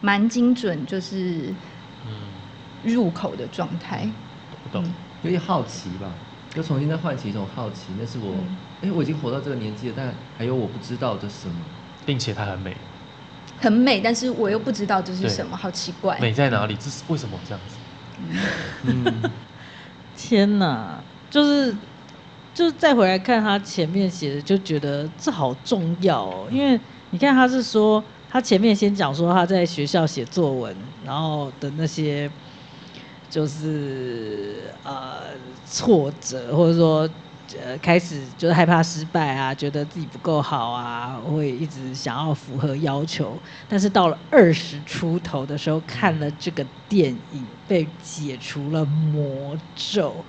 [0.01, 1.55] 蛮精准，就是。
[2.83, 4.11] 入口的状态，
[4.63, 4.83] 不懂，
[5.21, 6.15] 有点好奇吧，
[6.55, 7.93] 又重新再唤起一种好奇。
[7.97, 8.37] 那是我，哎、
[8.81, 11.55] 嗯欸，我已经活到这个年纪了，但还有我不知道的什么，
[12.05, 12.75] 并且它很美，
[13.57, 16.17] 很美，但是我又不知道这是什么，好奇怪。
[16.19, 16.75] 美在哪里？
[16.75, 17.77] 这是为什么这样子？
[18.83, 19.21] 嗯，
[20.15, 21.75] 天哪，就是
[22.53, 26.79] 就是再回来看他前面写的，就觉得这好重要哦，因为
[27.11, 32.31] 你看他是说，他前面先讲说他在学校写作文，然后的那些。
[33.29, 37.07] 就是呃挫折，或者说
[37.63, 43.37] 呃开始就是害怕失败啊，觉得自己不够好啊，会一直想要符合要求。
[43.67, 50.25] 但是到了二十出头的时候，看了这个电影，被解除了魔咒。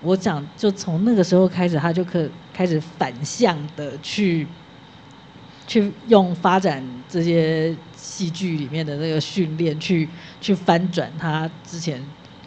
[0.00, 4.46] 我讲，就从那个时候开始，他就可开始反向的去
[5.66, 10.08] 去用发展这些戏剧里面的那个训练，去
[10.40, 12.04] 去翻转他之前。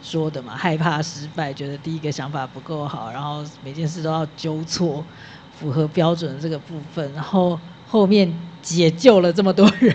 [0.08, 5.04] 说的嘛，害怕失败，觉得第一个想法不够好，然后每件事都要纠错，
[5.50, 8.32] 符合标准的这个部分，然后后面
[8.62, 9.94] 解救了这么多人，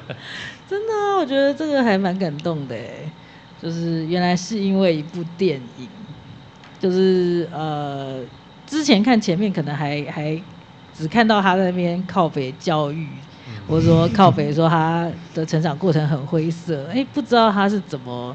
[0.66, 2.74] 真的，我觉得这个还蛮感动的，
[3.60, 5.90] 就是原来是因为一部电影，
[6.78, 8.24] 就是呃，
[8.66, 10.42] 之前看前面可能还还
[10.96, 13.06] 只看到他在那边靠北教育，
[13.68, 18.34] 或者说靠北说他的成长过程很灰色，哎，不知道他是怎么。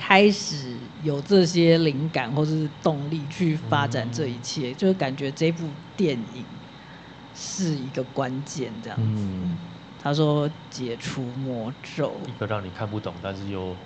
[0.00, 6.48] 开始有这些灵感或者是动力去发展这一切，嗯、就是感觉这部电影
[7.34, 9.26] 是一个关键，这样子。
[9.26, 9.58] 嗯、
[9.98, 13.76] 他说解除魔咒，一个让你看不懂，但是又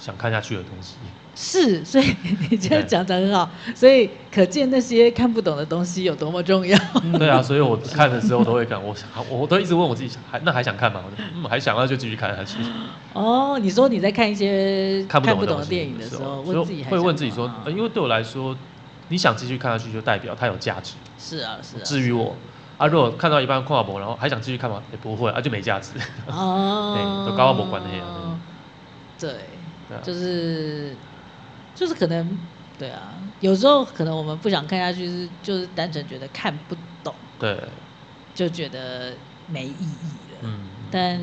[0.00, 0.96] 想看下去的东西。
[1.36, 2.14] 是，所以
[2.50, 6.76] 你这样讲得很好，所以可见那些看不懂的东西有多么重要。
[7.04, 11.00] 嗯、对啊，所以我看的时候都会看，我想，我都一直问我自己，还那还想看吗？
[11.06, 12.58] 我嗯，还想，那就继续看下去。
[13.12, 18.54] 哦，你说你在看一些看不懂的电影的时候，问自己会问自己说，因为对我来说，
[19.08, 20.94] 你想继续看下去，就代表它有价值。
[21.16, 21.82] 是啊，是啊。
[21.84, 22.36] 至于我，
[22.76, 24.82] 啊，如果看到一半跨博，然后还想继续看吗？
[24.90, 25.92] 也不会，啊，就没价值。
[26.26, 26.92] 哦。
[27.24, 28.04] 对，都高博关的呀。
[29.18, 29.30] 对，
[30.02, 30.96] 就是。
[31.72, 32.36] 就是可能，
[32.76, 37.58] 对啊，有时候可能我们不想看下去，是就是单纯觉得看不懂，对，
[38.34, 39.16] 就觉得
[39.46, 40.40] 没意义了。
[40.42, 41.18] 嗯，但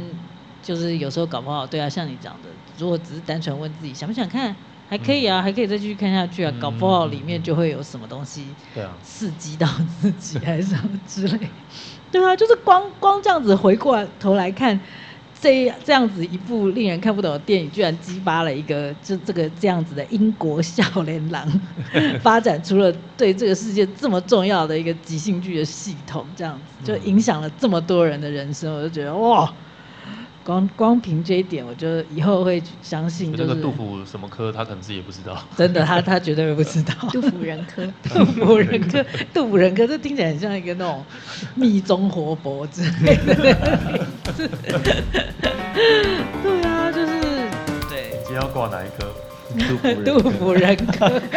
[0.64, 4.56] 就是有时候搞不好，对啊，像你讲的，如果只是单纯问自己想不想看，
[4.88, 9.68] 还可以啊，嗯、还可以再继续看下去啊，搞不好里面就会有什么东西，对啊，刺激到
[10.02, 11.52] 自己还是什么之类，
[12.10, 14.80] 对啊，就是光光这样子回过头来看。
[15.40, 21.48] 这这样子一部令人看不懂的电影，居然激发了一个这这个这样子的英国少年郎，
[22.22, 29.54] 发展出了对这个世界这么重要的一个即兴剧的系统，这样子就影响了这么多人的人生，我就觉得哇。
[30.48, 33.44] 光光凭这一点，我就以后会相信，就是。
[33.50, 35.38] 那个杜甫什么科，他可能自己也不知道。
[35.58, 36.94] 真的，他他绝对不知道。
[37.12, 41.04] 杜甫人科，杜甫人科，杜甫人科，这听起来很像一个那种
[41.54, 43.36] 密宗活佛之类的。
[46.42, 47.20] 对啊，就是
[47.90, 48.14] 对。
[48.24, 49.12] 今天要挂哪一科？
[50.06, 51.22] 杜甫人科。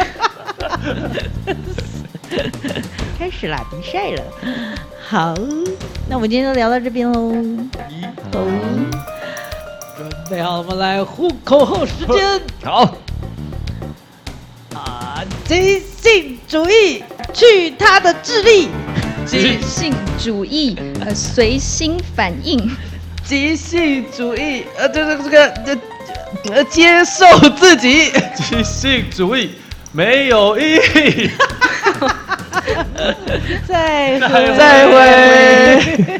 [3.19, 4.23] 开始啦，比赛了。
[5.01, 5.35] 好，
[6.09, 7.35] 那我们今天就聊到这边喽。
[8.33, 8.70] 好，准
[10.31, 12.41] 备好，我们来呼口号时间。
[12.63, 12.97] 好。
[14.73, 17.03] 啊，即兴主义，
[17.35, 18.69] 去他的智力。
[19.27, 22.71] 即兴主义， 呃，随心反应。
[23.25, 25.77] 即兴主义，呃，这个这个这，
[26.55, 27.27] 呃，接受
[27.57, 28.13] 自己。
[28.37, 29.57] 即兴主义
[29.91, 31.29] 没有意义。
[33.67, 36.20] 再会，再会。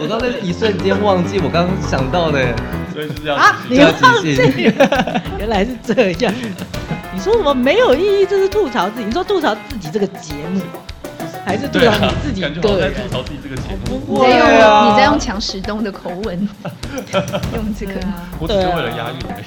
[0.00, 2.54] 我刚才一瞬间忘记我刚刚想到的，
[2.92, 4.36] 所以是这样啊，你忘记
[4.68, 5.22] 了？
[5.38, 6.32] 原来是这样。
[7.14, 8.26] 你说什么没有意义？
[8.26, 9.06] 这是吐槽自己。
[9.06, 10.60] 你说吐槽自己这个节目，
[11.46, 12.60] 还是吐槽你自己个人？
[12.60, 14.02] 感觉在吐槽自己这个节目。
[14.06, 16.48] 你在用你在用强时东的口吻
[17.54, 18.28] 用这个啊？
[18.38, 19.44] 我只是为了押韵而已。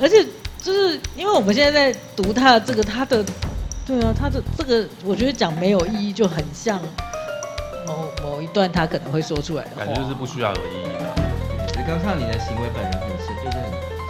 [0.00, 0.24] 而且
[0.60, 3.24] 就是因为我们现在在读他的这个他的，
[3.84, 6.78] 对啊，他的这个我觉得讲没有意义就很像
[7.86, 11.04] 某某一段他可能会说出来的话，感觉就是不需要有意义的。
[11.76, 13.64] 你刚看你的行为本人很生，就是很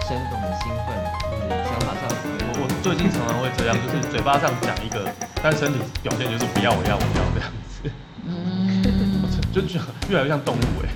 [0.07, 0.95] 生动、很兴奋，
[1.31, 2.03] 就是想马上。
[2.55, 5.09] 我我最近常常会这样，就是嘴巴上讲一个，
[5.43, 7.91] 但身体表现就是不要，我要，我要这样子。
[8.27, 10.89] 嗯， 就就越来越像动物哎。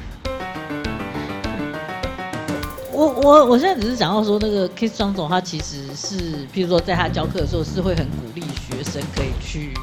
[2.92, 9.74] 我我我现在只是想要说，那个 Kiss 张总他其实是，譬如说在他教课的时候，是会很鼓励学生可以去，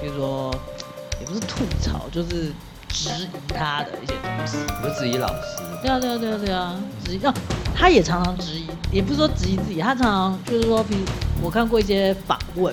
[0.00, 0.54] 比如说
[1.24, 2.52] 也不是吐槽，就是。
[2.94, 5.58] 质疑他的一些东西，不是质疑老师。
[5.82, 7.18] 对啊，对啊，对啊，对啊，质疑。
[7.20, 7.34] 那
[7.74, 11.00] 他也常常质疑，也不是说质疑自己，他常常就是说，比如
[11.42, 12.72] 我看过一些访问，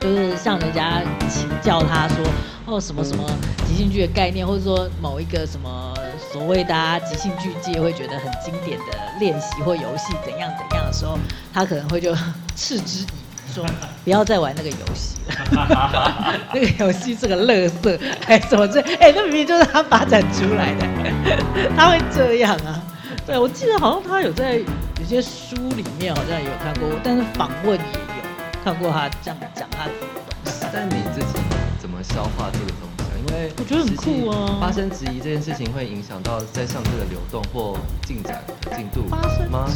[0.00, 2.24] 就是向人家请教他说，
[2.64, 3.24] 哦，什么什么
[3.68, 5.94] 即兴剧的概念，或者说某一个什么
[6.32, 8.86] 所谓大家即兴剧界会觉得很经典的
[9.20, 11.18] 练习或游戏怎样怎样的时候，
[11.52, 12.14] 他可能会就
[12.56, 13.25] 嗤之以。
[13.56, 13.64] 说
[14.04, 15.16] 不要再玩那个游戏
[15.54, 18.82] 了， 那个游戏是个乐色，哎，怎么这？
[19.00, 20.86] 哎，那明明就是他发展出来的，
[21.74, 22.82] 他会这样啊？
[23.26, 30.66] 对，我记得好像他有在有些书里面好像也有看过，但是访问也有看过他这样讲他自己的东西。
[30.70, 31.38] 但你自己
[31.80, 33.04] 怎么消化这个东西？
[33.26, 34.58] 因为我觉得很酷啊。
[34.60, 37.74] 发生质疑这件事情会影响到在上课的流动或
[38.06, 38.44] 进展
[38.76, 39.02] 进度
[39.50, 39.66] 吗？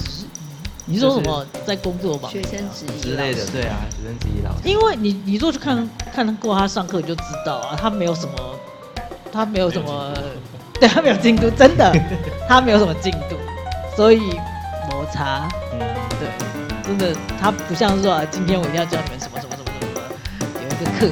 [0.91, 2.29] 你说什么在工作吧？
[2.29, 4.69] 学生质疑之类的，对啊，学生质疑老师。
[4.69, 8.35] 因为你，你如果去看看过他上课，你就知道啊，他没有什么，
[9.33, 10.13] 他没有什么，
[10.81, 11.95] 对他没有进度，真的，
[12.49, 13.37] 他没有什么进度，
[13.95, 14.19] 所以
[14.91, 15.79] 摩擦，嗯，
[16.19, 16.29] 对，
[16.83, 20.03] 真的，他不像说啊今天我一定要教你们什么什么什么什么，
[20.61, 21.07] 有一个课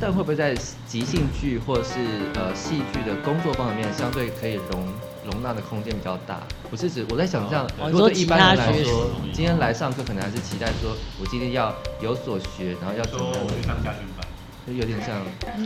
[0.00, 1.98] 但会不会在即兴剧或是
[2.34, 4.88] 呃戏剧的工作方面，相对可以容？
[5.22, 6.40] 容纳的空间比较大，
[6.70, 14.26] 不是指我在想象，如果对一般人来说，今天来上课可能还是期待说，我今天要有所学，然后要说我去上家训班，
[14.66, 15.14] 就有点像，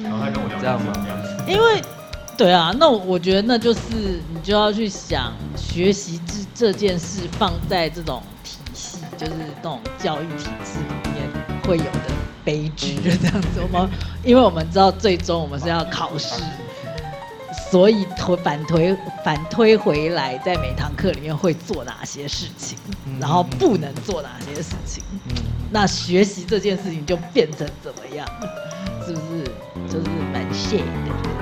[0.02, 0.92] 然后他跟我这样吗？
[1.46, 1.80] 因为，
[2.36, 3.80] 对啊，那我觉得那就是
[4.28, 11.30] 你就要去想学习这这件事放在这种体系，就是这种教育体制里面
[11.64, 12.10] 会有的
[12.44, 13.60] 悲剧，就 这样子。
[13.60, 13.90] 我们
[14.22, 16.42] 因为我们知道最终我们是要考试。
[17.70, 22.78] 所以推反推反推回来，在每堂课里面会做哪些事情，
[23.20, 25.02] 然后不能做哪些事情，
[25.72, 28.24] 那学习这件事情就变成怎么样，
[29.04, 29.44] 是不是？
[29.88, 30.84] 就是蛮谢的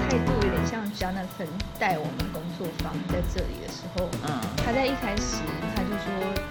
[0.09, 1.49] 态度，有点像 Jonathan
[1.79, 5.37] 带我们工作坊在这里的时候，嗯，他在一开始
[5.75, 6.43] 他就说，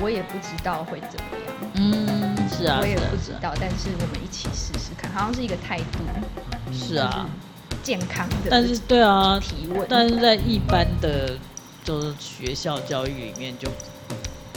[0.00, 2.25] 我也不知道会怎么样，嗯，
[2.56, 5.98] 是啊，我也不知道，但是我们一起试试看，好像是一个态度，
[6.72, 7.28] 是啊。
[7.82, 11.38] 健康的，但是对啊，提问，但是在一般的
[11.84, 13.68] 就是学校教育里面，就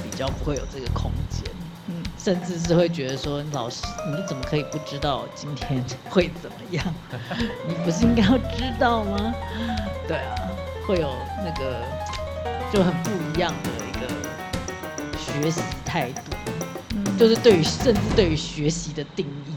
[0.01, 1.43] 比较不会有这个空间，
[1.87, 6.83] 嗯，甚至是会觉得说，老师你怎么可以不知道今天会怎么样？
[7.67, 9.31] 你不是应该要知道吗？
[10.07, 10.35] 对啊，
[10.87, 11.13] 会有
[11.45, 11.83] 那个
[12.73, 14.07] 就很不一样的一个
[15.19, 16.38] 学习态度，嗯，
[17.19, 19.48] 就是对于甚至对于学习的定义？